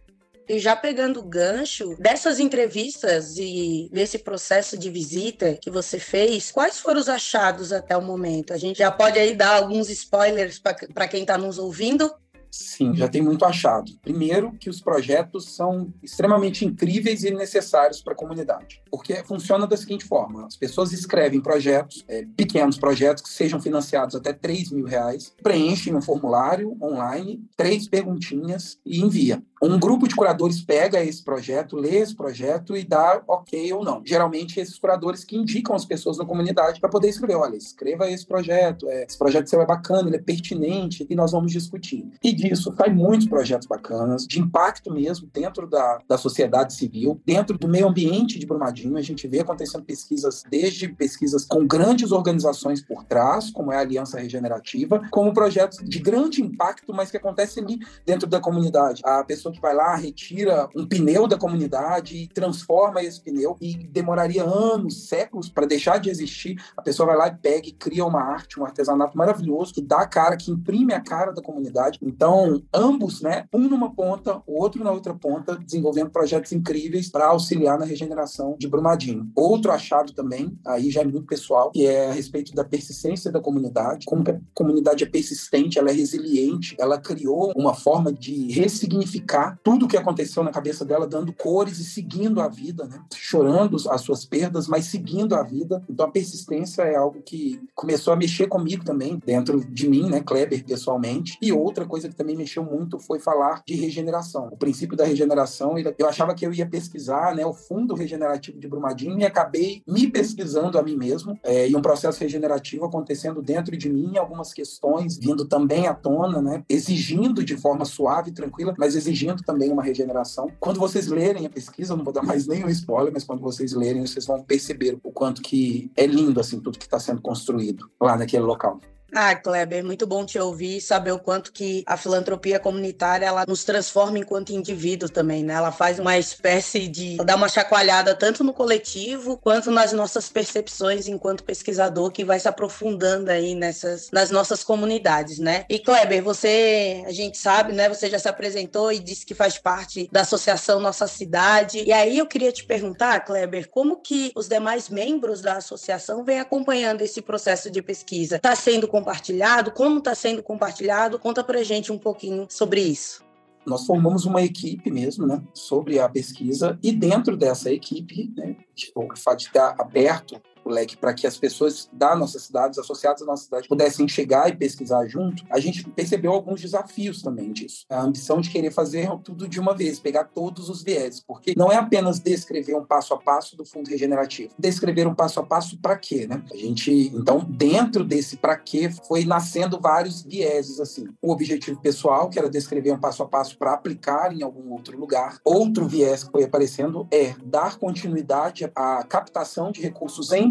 E 0.50 0.58
já 0.58 0.74
pegando 0.74 1.20
o 1.20 1.22
gancho 1.22 1.94
dessas 1.96 2.40
entrevistas 2.40 3.36
e 3.38 3.88
desse 3.92 4.18
processo 4.18 4.76
de 4.76 4.90
visita 4.90 5.56
que 5.62 5.70
você 5.70 6.00
fez, 6.00 6.50
quais 6.50 6.80
foram 6.80 6.98
os 6.98 7.08
achados 7.08 7.72
até 7.72 7.96
o 7.96 8.02
momento? 8.02 8.52
A 8.52 8.56
gente 8.56 8.78
já 8.78 8.90
pode 8.90 9.16
aí 9.16 9.32
dar 9.32 9.58
alguns 9.58 9.88
spoilers 9.88 10.58
para 10.58 11.06
quem 11.06 11.20
está 11.20 11.38
nos 11.38 11.56
ouvindo? 11.56 12.12
Sim, 12.50 12.96
já 12.96 13.06
tem 13.06 13.22
muito 13.22 13.44
achado. 13.44 13.92
Primeiro, 14.02 14.50
que 14.58 14.68
os 14.68 14.80
projetos 14.80 15.54
são 15.54 15.94
extremamente 16.02 16.64
incríveis 16.64 17.22
e 17.22 17.30
necessários 17.30 18.02
para 18.02 18.12
a 18.12 18.16
comunidade, 18.16 18.82
porque 18.90 19.22
funciona 19.22 19.68
da 19.68 19.76
seguinte 19.76 20.04
forma: 20.04 20.46
as 20.46 20.56
pessoas 20.56 20.92
escrevem 20.92 21.40
projetos, 21.40 22.04
é, 22.08 22.26
pequenos 22.36 22.76
projetos 22.76 23.22
que 23.22 23.28
sejam 23.28 23.60
financiados 23.60 24.16
até 24.16 24.32
3 24.32 24.72
mil 24.72 24.86
reais, 24.86 25.32
preenchem 25.40 25.94
um 25.94 26.02
formulário 26.02 26.76
online, 26.82 27.40
três 27.56 27.86
perguntinhas 27.86 28.80
e 28.84 29.00
envia. 29.00 29.40
Um 29.62 29.78
grupo 29.78 30.08
de 30.08 30.16
curadores 30.16 30.62
pega 30.62 31.04
esse 31.04 31.22
projeto, 31.22 31.76
lê 31.76 31.98
esse 31.98 32.14
projeto 32.14 32.74
e 32.74 32.82
dá 32.82 33.22
ok 33.28 33.70
ou 33.74 33.84
não. 33.84 34.02
Geralmente, 34.04 34.58
esses 34.58 34.78
curadores 34.78 35.22
que 35.22 35.36
indicam 35.36 35.76
as 35.76 35.84
pessoas 35.84 36.16
da 36.16 36.24
comunidade 36.24 36.80
para 36.80 36.88
poder 36.88 37.08
escrever: 37.08 37.36
olha, 37.36 37.56
escreva 37.56 38.10
esse 38.10 38.26
projeto, 38.26 38.88
é, 38.88 39.04
esse 39.04 39.18
projeto 39.18 39.50
seu 39.50 39.60
é 39.60 39.66
bacana, 39.66 40.08
ele 40.08 40.16
é 40.16 40.22
pertinente 40.22 41.06
e 41.10 41.14
nós 41.14 41.32
vamos 41.32 41.52
discutir. 41.52 42.08
E 42.22 42.32
disso 42.32 42.74
saem 42.74 42.94
muitos 42.94 43.28
projetos 43.28 43.68
bacanas, 43.68 44.26
de 44.26 44.40
impacto 44.40 44.90
mesmo, 44.90 45.28
dentro 45.30 45.66
da, 45.66 45.98
da 46.08 46.16
sociedade 46.16 46.72
civil, 46.72 47.20
dentro 47.26 47.58
do 47.58 47.68
meio 47.68 47.86
ambiente 47.86 48.38
de 48.38 48.46
Brumadinho. 48.46 48.96
A 48.96 49.02
gente 49.02 49.28
vê 49.28 49.40
acontecendo 49.40 49.84
pesquisas, 49.84 50.42
desde 50.50 50.88
pesquisas 50.88 51.44
com 51.44 51.66
grandes 51.66 52.12
organizações 52.12 52.80
por 52.80 53.04
trás, 53.04 53.50
como 53.50 53.70
é 53.72 53.76
a 53.76 53.80
Aliança 53.80 54.18
Regenerativa, 54.18 55.02
como 55.10 55.34
projetos 55.34 55.80
de 55.84 55.98
grande 55.98 56.40
impacto, 56.40 56.94
mas 56.94 57.10
que 57.10 57.18
acontecem 57.18 57.62
ali 57.62 57.78
dentro 58.06 58.26
da 58.26 58.40
comunidade. 58.40 59.02
A 59.04 59.22
pessoa 59.22 59.49
que 59.52 59.60
vai 59.60 59.74
lá, 59.74 59.94
retira 59.94 60.68
um 60.76 60.86
pneu 60.86 61.26
da 61.26 61.38
comunidade 61.38 62.16
e 62.16 62.28
transforma 62.28 63.02
esse 63.02 63.20
pneu, 63.20 63.56
e 63.60 63.74
demoraria 63.74 64.44
anos, 64.44 65.08
séculos 65.08 65.48
para 65.48 65.66
deixar 65.66 65.98
de 65.98 66.10
existir. 66.10 66.56
A 66.76 66.82
pessoa 66.82 67.08
vai 67.08 67.16
lá 67.16 67.28
e 67.28 67.36
pega 67.36 67.68
e 67.68 67.72
cria 67.72 68.04
uma 68.04 68.22
arte, 68.22 68.58
um 68.58 68.64
artesanato 68.64 69.16
maravilhoso, 69.16 69.74
que 69.74 69.82
dá 69.82 70.00
a 70.00 70.06
cara, 70.06 70.36
que 70.36 70.50
imprime 70.50 70.92
a 70.92 71.00
cara 71.00 71.32
da 71.32 71.42
comunidade. 71.42 71.98
Então, 72.02 72.62
ambos, 72.72 73.20
né, 73.20 73.44
um 73.52 73.68
numa 73.68 73.94
ponta, 73.94 74.42
o 74.46 74.60
outro 74.60 74.82
na 74.82 74.90
outra 74.90 75.14
ponta, 75.14 75.56
desenvolvendo 75.56 76.10
projetos 76.10 76.52
incríveis 76.52 77.10
para 77.10 77.26
auxiliar 77.26 77.78
na 77.78 77.84
regeneração 77.84 78.56
de 78.58 78.68
Brumadinho. 78.68 79.30
Outro 79.34 79.72
achado 79.72 80.12
também, 80.12 80.58
aí 80.66 80.90
já 80.90 81.00
é 81.00 81.04
muito 81.04 81.26
pessoal, 81.26 81.70
que 81.70 81.86
é 81.86 82.10
a 82.10 82.12
respeito 82.12 82.52
da 82.54 82.64
persistência 82.64 83.30
da 83.30 83.40
comunidade, 83.40 84.06
como 84.06 84.22
a 84.28 84.38
comunidade 84.54 85.04
é 85.04 85.06
persistente, 85.06 85.78
ela 85.78 85.90
é 85.90 85.92
resiliente, 85.92 86.76
ela 86.78 86.98
criou 86.98 87.52
uma 87.56 87.74
forma 87.74 88.12
de 88.12 88.50
ressignificar 88.52 89.39
explicar 89.40 89.58
tudo 89.62 89.86
o 89.86 89.88
que 89.88 89.96
aconteceu 89.96 90.42
na 90.42 90.50
cabeça 90.50 90.84
dela, 90.84 91.06
dando 91.06 91.32
cores 91.32 91.78
e 91.78 91.84
seguindo 91.84 92.40
a 92.40 92.48
vida, 92.48 92.84
né? 92.84 93.00
chorando 93.14 93.76
as 93.88 94.00
suas 94.00 94.24
perdas, 94.24 94.68
mas 94.68 94.86
seguindo 94.86 95.34
a 95.34 95.42
vida. 95.42 95.82
Então 95.88 96.06
a 96.06 96.10
persistência 96.10 96.82
é 96.82 96.96
algo 96.96 97.22
que 97.22 97.60
começou 97.74 98.12
a 98.12 98.16
mexer 98.16 98.46
comigo 98.46 98.84
também, 98.84 99.20
dentro 99.24 99.60
de 99.64 99.88
mim, 99.88 100.08
né, 100.08 100.20
Kleber, 100.20 100.64
pessoalmente. 100.64 101.38
E 101.40 101.52
outra 101.52 101.86
coisa 101.86 102.08
que 102.08 102.14
também 102.14 102.36
mexeu 102.36 102.64
muito 102.64 102.98
foi 102.98 103.18
falar 103.18 103.62
de 103.66 103.74
regeneração. 103.74 104.48
O 104.52 104.56
princípio 104.56 104.96
da 104.96 105.04
regeneração, 105.04 105.76
eu 105.78 106.08
achava 106.08 106.34
que 106.34 106.46
eu 106.46 106.52
ia 106.52 106.66
pesquisar 106.66 107.34
né, 107.34 107.44
o 107.46 107.54
fundo 107.54 107.94
regenerativo 107.94 108.58
de 108.58 108.68
Brumadinho 108.68 109.18
e 109.18 109.24
acabei 109.24 109.82
me 109.86 110.08
pesquisando 110.08 110.78
a 110.78 110.82
mim 110.82 110.96
mesmo 110.96 111.38
é, 111.42 111.68
e 111.68 111.76
um 111.76 111.82
processo 111.82 112.20
regenerativo 112.20 112.84
acontecendo 112.84 113.40
dentro 113.40 113.76
de 113.76 113.88
mim, 113.88 114.16
algumas 114.16 114.52
questões 114.52 115.16
vindo 115.16 115.44
também 115.44 115.86
à 115.86 115.94
tona, 115.94 116.42
né, 116.42 116.64
exigindo 116.68 117.44
de 117.44 117.56
forma 117.56 117.84
suave 117.84 118.30
e 118.30 118.34
tranquila, 118.34 118.74
mas 118.78 118.96
exigindo 118.96 119.29
também 119.36 119.70
uma 119.70 119.82
regeneração. 119.82 120.50
Quando 120.58 120.78
vocês 120.78 121.06
lerem 121.06 121.46
a 121.46 121.50
pesquisa, 121.50 121.96
não 121.96 122.04
vou 122.04 122.12
dar 122.12 122.22
mais 122.22 122.46
nenhum 122.46 122.68
spoiler, 122.68 123.12
mas 123.12 123.24
quando 123.24 123.40
vocês 123.40 123.72
lerem, 123.72 124.06
vocês 124.06 124.26
vão 124.26 124.42
perceber 124.42 124.98
o 125.02 125.12
quanto 125.12 125.42
que 125.42 125.90
é 125.96 126.06
lindo 126.06 126.40
assim 126.40 126.60
tudo 126.60 126.78
que 126.78 126.84
está 126.84 126.98
sendo 126.98 127.20
construído 127.20 127.90
lá 128.00 128.16
naquele 128.16 128.44
local. 128.44 128.78
Ah, 129.14 129.34
Kleber, 129.34 129.84
muito 129.84 130.06
bom 130.06 130.24
te 130.24 130.38
ouvir 130.38 130.76
e 130.76 130.80
saber 130.80 131.12
o 131.12 131.18
quanto 131.18 131.52
que 131.52 131.82
a 131.86 131.96
filantropia 131.96 132.60
comunitária 132.60 133.26
ela 133.26 133.44
nos 133.46 133.64
transforma 133.64 134.18
enquanto 134.18 134.50
indivíduos 134.50 135.10
também, 135.10 135.42
né? 135.42 135.54
Ela 135.54 135.72
faz 135.72 135.98
uma 135.98 136.18
espécie 136.18 136.88
de 136.88 137.16
dá 137.16 137.36
uma 137.36 137.48
chacoalhada 137.48 138.14
tanto 138.14 138.44
no 138.44 138.52
coletivo 138.52 139.38
quanto 139.38 139.70
nas 139.70 139.92
nossas 139.92 140.28
percepções 140.28 141.08
enquanto 141.08 141.44
pesquisador 141.44 142.10
que 142.10 142.24
vai 142.24 142.38
se 142.38 142.48
aprofundando 142.48 143.30
aí 143.30 143.54
nessas 143.54 144.10
nas 144.12 144.30
nossas 144.30 144.62
comunidades, 144.62 145.38
né? 145.38 145.64
E 145.68 145.78
Kleber, 145.78 146.22
você, 146.22 147.02
a 147.06 147.12
gente 147.12 147.38
sabe, 147.38 147.72
né? 147.72 147.88
Você 147.88 148.08
já 148.08 148.18
se 148.18 148.28
apresentou 148.28 148.92
e 148.92 148.98
disse 148.98 149.26
que 149.26 149.34
faz 149.34 149.58
parte 149.58 150.08
da 150.12 150.20
associação 150.20 150.80
Nossa 150.80 151.06
Cidade. 151.06 151.82
E 151.84 151.92
aí 151.92 152.18
eu 152.18 152.26
queria 152.26 152.52
te 152.52 152.64
perguntar, 152.64 153.20
Kleber, 153.20 153.68
como 153.70 153.96
que 153.96 154.30
os 154.34 154.48
demais 154.48 154.88
membros 154.88 155.40
da 155.40 155.56
associação 155.56 156.24
vêm 156.24 156.40
acompanhando 156.40 157.02
esse 157.02 157.20
processo 157.20 157.70
de 157.70 157.82
pesquisa? 157.82 158.36
Está 158.36 158.54
sendo 158.54 158.88
compartilhado? 159.00 159.72
Como 159.72 159.98
está 159.98 160.14
sendo 160.14 160.42
compartilhado? 160.42 161.18
Conta 161.18 161.42
para 161.42 161.64
gente 161.64 161.90
um 161.90 161.98
pouquinho 161.98 162.46
sobre 162.48 162.82
isso. 162.82 163.24
Nós 163.66 163.84
formamos 163.84 164.24
uma 164.24 164.42
equipe 164.42 164.90
mesmo, 164.90 165.26
né, 165.26 165.42
sobre 165.52 165.98
a 165.98 166.08
pesquisa 166.08 166.78
e 166.82 166.92
dentro 166.92 167.36
dessa 167.36 167.70
equipe, 167.70 168.32
né, 168.34 168.56
tipo, 168.74 169.04
o 169.04 169.16
fato 169.16 169.40
de 169.40 169.46
estar 169.46 169.74
aberto 169.78 170.40
leque 170.70 170.96
para 170.96 171.12
que 171.12 171.26
as 171.26 171.36
pessoas 171.36 171.88
da 171.92 172.14
nossa 172.14 172.38
cidade, 172.38 172.78
associadas 172.78 173.22
à 173.22 173.26
nossa 173.26 173.44
cidade, 173.44 173.68
pudessem 173.68 174.08
chegar 174.08 174.48
e 174.48 174.56
pesquisar 174.56 175.06
junto, 175.06 175.44
a 175.50 175.60
gente 175.60 175.84
percebeu 175.90 176.32
alguns 176.32 176.60
desafios 176.60 177.22
também 177.22 177.52
disso. 177.52 177.84
A 177.88 178.02
ambição 178.02 178.40
de 178.40 178.50
querer 178.50 178.70
fazer 178.70 179.08
tudo 179.24 179.48
de 179.48 179.60
uma 179.60 179.74
vez, 179.74 179.98
pegar 179.98 180.24
todos 180.24 180.68
os 180.68 180.82
viés, 180.82 181.20
porque 181.20 181.54
não 181.56 181.70
é 181.70 181.76
apenas 181.76 182.18
descrever 182.18 182.74
um 182.74 182.84
passo 182.84 183.14
a 183.14 183.18
passo 183.18 183.56
do 183.56 183.64
fundo 183.64 183.90
regenerativo. 183.90 184.54
Descrever 184.58 185.06
um 185.06 185.14
passo 185.14 185.40
a 185.40 185.42
passo 185.42 185.78
para 185.78 185.96
quê, 185.96 186.26
né? 186.26 186.42
A 186.52 186.56
gente, 186.56 187.10
então, 187.14 187.44
dentro 187.48 188.04
desse 188.04 188.36
para 188.36 188.56
quê, 188.56 188.90
foi 189.06 189.24
nascendo 189.24 189.78
vários 189.80 190.22
vieses 190.22 190.80
assim. 190.80 191.08
O 191.20 191.32
objetivo 191.32 191.80
pessoal, 191.80 192.28
que 192.28 192.38
era 192.38 192.48
descrever 192.48 192.92
um 192.92 193.00
passo 193.00 193.22
a 193.22 193.26
passo 193.26 193.56
para 193.58 193.72
aplicar 193.72 194.32
em 194.32 194.42
algum 194.42 194.72
outro 194.72 194.98
lugar. 194.98 195.38
Outro 195.44 195.86
viés 195.86 196.24
que 196.24 196.30
foi 196.30 196.44
aparecendo 196.44 197.06
é 197.10 197.34
dar 197.44 197.78
continuidade 197.78 198.70
à 198.74 199.04
captação 199.04 199.72
de 199.72 199.80
recursos 199.80 200.32
em 200.32 200.48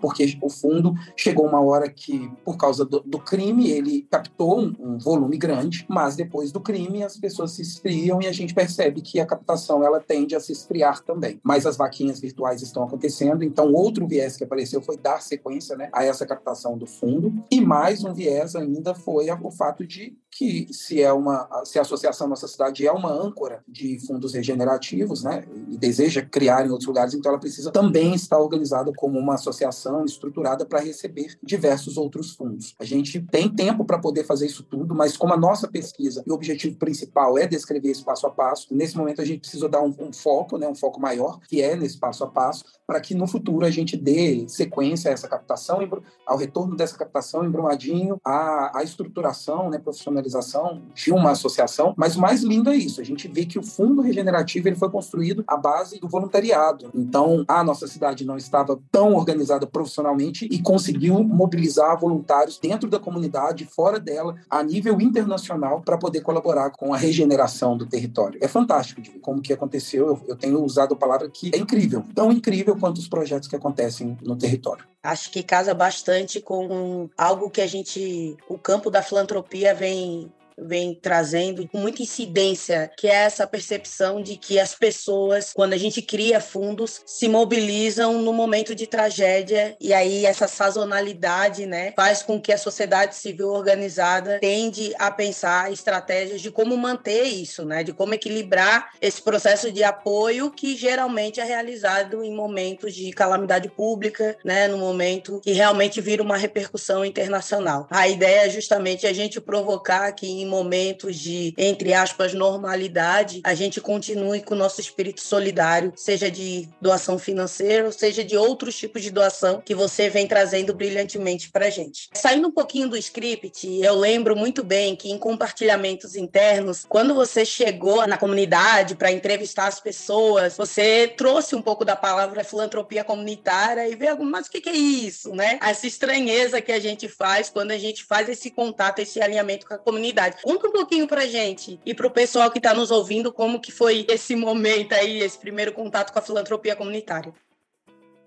Porque 0.00 0.38
o 0.42 0.48
fundo 0.48 0.94
chegou 1.16 1.46
uma 1.46 1.60
hora 1.60 1.88
que, 1.88 2.30
por 2.44 2.56
causa 2.56 2.84
do, 2.84 3.00
do 3.00 3.18
crime, 3.18 3.70
ele 3.70 4.06
captou 4.10 4.60
um, 4.60 4.74
um, 4.78 4.98
volume 4.98 5.36
grande, 5.36 5.86
mas 5.88 6.16
depois 6.16 6.52
do 6.52 6.60
crime 6.60 7.02
as 7.02 7.16
pessoas 7.16 7.52
se 7.52 7.62
esfriam 7.62 8.20
e 8.20 8.26
a 8.26 8.32
gente 8.32 8.54
percebe 8.54 9.00
que 9.00 9.20
a 9.20 9.26
captação 9.26 9.84
ela 9.84 10.00
tende 10.00 10.34
a 10.34 10.40
se 10.40 10.52
esfriar 10.52 11.02
também. 11.02 11.40
Mas 11.42 11.66
as 11.66 11.76
vaquinhas 11.76 12.20
virtuais 12.20 12.62
estão 12.62 12.82
acontecendo, 12.82 13.42
então 13.44 13.72
outro 13.72 14.06
viés 14.06 14.36
que 14.36 14.44
apareceu 14.44 14.80
foi 14.80 14.96
dar 14.96 15.20
sequência 15.22 15.76
né, 15.76 15.88
a 15.92 16.04
essa 16.04 16.26
captação 16.26 16.76
do 16.76 16.86
fundo, 16.86 17.32
e 17.50 17.60
mais 17.60 18.04
um 18.04 18.12
viés 18.12 18.54
ainda 18.54 18.94
foi 18.94 19.30
o 19.30 19.50
fato 19.50 19.86
de 19.86 20.16
que 20.30 20.66
se 20.72 21.02
é 21.02 21.12
uma 21.12 21.48
se 21.64 21.78
a 21.78 21.82
associação 21.82 22.28
nossa 22.28 22.46
cidade 22.46 22.86
é 22.86 22.92
uma 22.92 23.10
âncora 23.10 23.62
de 23.66 23.98
fundos 24.06 24.34
regenerativos, 24.34 25.24
né, 25.24 25.44
e 25.68 25.76
deseja 25.76 26.22
criar 26.22 26.66
em 26.66 26.70
outros 26.70 26.86
lugares, 26.86 27.14
então 27.14 27.30
ela 27.30 27.40
precisa 27.40 27.70
também 27.70 28.14
estar 28.14 28.38
organizada 28.38 28.92
como 28.96 29.18
uma 29.30 29.36
associação 29.36 30.04
estruturada 30.04 30.66
para 30.66 30.80
receber 30.80 31.38
diversos 31.42 31.96
outros 31.96 32.32
fundos. 32.32 32.74
A 32.78 32.84
gente 32.84 33.20
tem 33.20 33.48
tempo 33.48 33.84
para 33.84 33.98
poder 33.98 34.24
fazer 34.24 34.46
isso 34.46 34.62
tudo, 34.64 34.94
mas 34.94 35.16
como 35.16 35.32
a 35.32 35.36
nossa 35.36 35.68
pesquisa 35.68 36.22
e 36.26 36.30
o 36.30 36.34
objetivo 36.34 36.76
principal 36.76 37.38
é 37.38 37.46
descrever 37.46 37.90
esse 37.90 38.04
passo 38.04 38.26
a 38.26 38.30
passo, 38.30 38.68
nesse 38.70 38.96
momento 38.96 39.20
a 39.20 39.24
gente 39.24 39.40
precisa 39.40 39.68
dar 39.68 39.82
um, 39.82 39.94
um 39.98 40.12
foco, 40.12 40.58
né, 40.58 40.68
um 40.68 40.74
foco 40.74 41.00
maior, 41.00 41.40
que 41.40 41.62
é 41.62 41.76
nesse 41.76 41.98
passo 41.98 42.24
a 42.24 42.26
passo, 42.26 42.64
para 42.86 43.00
que 43.00 43.14
no 43.14 43.26
futuro 43.26 43.64
a 43.64 43.70
gente 43.70 43.96
dê 43.96 44.44
sequência 44.48 45.10
a 45.10 45.14
essa 45.14 45.28
captação, 45.28 45.78
ao 46.26 46.36
retorno 46.36 46.76
dessa 46.76 46.96
captação 46.96 47.44
em 47.44 47.50
Brumadinho, 47.50 48.20
a, 48.24 48.78
a 48.78 48.82
estruturação, 48.82 49.70
né, 49.70 49.78
profissionalização 49.78 50.82
de 50.94 51.12
uma 51.12 51.30
associação. 51.30 51.94
Mas 51.96 52.16
o 52.16 52.20
mais 52.20 52.42
lindo 52.42 52.70
é 52.70 52.76
isso, 52.76 53.00
a 53.00 53.04
gente 53.04 53.28
vê 53.28 53.46
que 53.46 53.58
o 53.58 53.62
fundo 53.62 54.02
regenerativo 54.02 54.68
ele 54.68 54.76
foi 54.76 54.90
construído 54.90 55.44
à 55.46 55.56
base 55.56 56.00
do 56.00 56.08
voluntariado. 56.08 56.90
Então, 56.94 57.44
a 57.46 57.62
nossa 57.62 57.86
cidade 57.86 58.24
não 58.24 58.36
estava 58.36 58.80
tão 58.90 59.14
organizada 59.20 59.66
profissionalmente 59.66 60.46
e 60.50 60.60
conseguiu 60.60 61.22
mobilizar 61.22 61.98
voluntários 61.98 62.58
dentro 62.58 62.88
da 62.88 62.98
comunidade, 62.98 63.64
fora 63.64 64.00
dela, 64.00 64.34
a 64.48 64.62
nível 64.62 65.00
internacional, 65.00 65.80
para 65.82 65.98
poder 65.98 66.20
colaborar 66.20 66.70
com 66.70 66.92
a 66.92 66.96
regeneração 66.96 67.76
do 67.76 67.86
território. 67.86 68.38
É 68.42 68.48
fantástico 68.48 69.00
de 69.00 69.10
ver 69.10 69.20
como 69.20 69.40
que 69.40 69.52
aconteceu. 69.52 70.06
Eu, 70.06 70.20
eu 70.28 70.36
tenho 70.36 70.62
usado 70.62 70.94
a 70.94 70.96
palavra 70.96 71.28
que 71.30 71.50
é 71.54 71.58
incrível, 71.58 72.04
tão 72.14 72.32
incrível 72.32 72.76
quanto 72.76 72.98
os 72.98 73.08
projetos 73.08 73.48
que 73.48 73.56
acontecem 73.56 74.16
no 74.22 74.36
território. 74.36 74.84
Acho 75.02 75.30
que 75.30 75.42
casa 75.42 75.72
bastante 75.72 76.40
com 76.40 77.08
algo 77.16 77.50
que 77.50 77.60
a 77.60 77.66
gente, 77.66 78.36
o 78.48 78.58
campo 78.58 78.90
da 78.90 79.02
filantropia 79.02 79.74
vem 79.74 80.30
vem 80.60 80.94
trazendo 80.94 81.66
com 81.68 81.78
muita 81.78 82.02
incidência, 82.02 82.90
que 82.96 83.06
é 83.06 83.14
essa 83.14 83.46
percepção 83.46 84.22
de 84.22 84.36
que 84.36 84.58
as 84.58 84.74
pessoas, 84.74 85.52
quando 85.52 85.72
a 85.72 85.78
gente 85.78 86.02
cria 86.02 86.40
fundos, 86.40 87.00
se 87.06 87.28
mobilizam 87.28 88.20
no 88.20 88.32
momento 88.32 88.74
de 88.74 88.86
tragédia 88.86 89.76
e 89.80 89.92
aí 89.92 90.26
essa 90.26 90.48
sazonalidade, 90.48 91.66
né, 91.66 91.92
faz 91.96 92.22
com 92.22 92.40
que 92.40 92.52
a 92.52 92.58
sociedade 92.58 93.14
civil 93.14 93.48
organizada 93.48 94.38
tende 94.40 94.92
a 94.98 95.10
pensar 95.10 95.72
estratégias 95.72 96.40
de 96.40 96.50
como 96.50 96.76
manter 96.76 97.24
isso, 97.24 97.64
né, 97.64 97.82
de 97.82 97.92
como 97.92 98.14
equilibrar 98.14 98.90
esse 99.00 99.22
processo 99.22 99.70
de 99.70 99.82
apoio 99.82 100.50
que 100.50 100.76
geralmente 100.76 101.40
é 101.40 101.44
realizado 101.44 102.22
em 102.24 102.34
momentos 102.34 102.94
de 102.94 103.10
calamidade 103.12 103.68
pública, 103.68 104.36
né, 104.44 104.68
no 104.68 104.78
momento 104.78 105.40
que 105.40 105.52
realmente 105.52 106.00
vira 106.00 106.22
uma 106.22 106.36
repercussão 106.36 107.04
internacional. 107.04 107.86
A 107.90 108.08
ideia 108.08 108.46
é 108.46 108.50
justamente 108.50 109.06
a 109.06 109.12
gente 109.12 109.40
provocar 109.40 110.12
que 110.12 110.26
em 110.26 110.46
momentos 110.50 111.16
de, 111.16 111.54
entre 111.56 111.94
aspas, 111.94 112.34
normalidade, 112.34 113.40
a 113.44 113.54
gente 113.54 113.80
continue 113.80 114.42
com 114.42 114.54
o 114.54 114.58
nosso 114.58 114.80
espírito 114.80 115.20
solidário, 115.20 115.92
seja 115.96 116.30
de 116.30 116.68
doação 116.80 117.18
financeira, 117.18 117.90
seja 117.92 118.24
de 118.24 118.36
outros 118.36 118.76
tipos 118.76 119.02
de 119.02 119.10
doação 119.10 119.62
que 119.64 119.74
você 119.74 120.10
vem 120.10 120.26
trazendo 120.26 120.74
brilhantemente 120.74 121.50
para 121.50 121.70
gente. 121.70 122.08
Saindo 122.12 122.48
um 122.48 122.52
pouquinho 122.52 122.88
do 122.88 122.96
script, 122.96 123.66
eu 123.80 123.94
lembro 123.94 124.36
muito 124.36 124.64
bem 124.64 124.96
que 124.96 125.10
em 125.10 125.18
compartilhamentos 125.18 126.16
internos, 126.16 126.84
quando 126.88 127.14
você 127.14 127.44
chegou 127.44 128.06
na 128.06 128.18
comunidade 128.18 128.96
para 128.96 129.12
entrevistar 129.12 129.68
as 129.68 129.78
pessoas, 129.78 130.56
você 130.56 131.06
trouxe 131.16 131.54
um 131.54 131.62
pouco 131.62 131.84
da 131.84 131.94
palavra 131.94 132.42
filantropia 132.42 133.04
comunitária 133.04 133.88
e 133.88 133.94
veio, 133.94 134.20
mas 134.24 134.46
o 134.46 134.50
que 134.50 134.68
é 134.68 134.72
isso, 134.72 135.34
né? 135.34 135.58
Essa 135.62 135.86
estranheza 135.86 136.60
que 136.60 136.72
a 136.72 136.80
gente 136.80 137.08
faz 137.08 137.48
quando 137.48 137.70
a 137.70 137.78
gente 137.78 138.04
faz 138.04 138.28
esse 138.28 138.50
contato, 138.50 138.98
esse 138.98 139.20
alinhamento 139.20 139.66
com 139.66 139.74
a 139.74 139.78
comunidade. 139.78 140.29
Conta 140.42 140.68
um 140.68 140.72
pouquinho 140.72 141.06
pra 141.06 141.26
gente 141.26 141.78
e 141.84 141.94
pro 141.94 142.10
pessoal 142.10 142.50
que 142.50 142.58
está 142.58 142.74
nos 142.74 142.90
ouvindo 142.90 143.32
como 143.32 143.60
que 143.60 143.72
foi 143.72 144.06
esse 144.08 144.34
momento 144.36 144.92
aí, 144.92 145.18
esse 145.20 145.38
primeiro 145.38 145.72
contato 145.72 146.12
com 146.12 146.18
a 146.18 146.22
filantropia 146.22 146.76
comunitária 146.76 147.32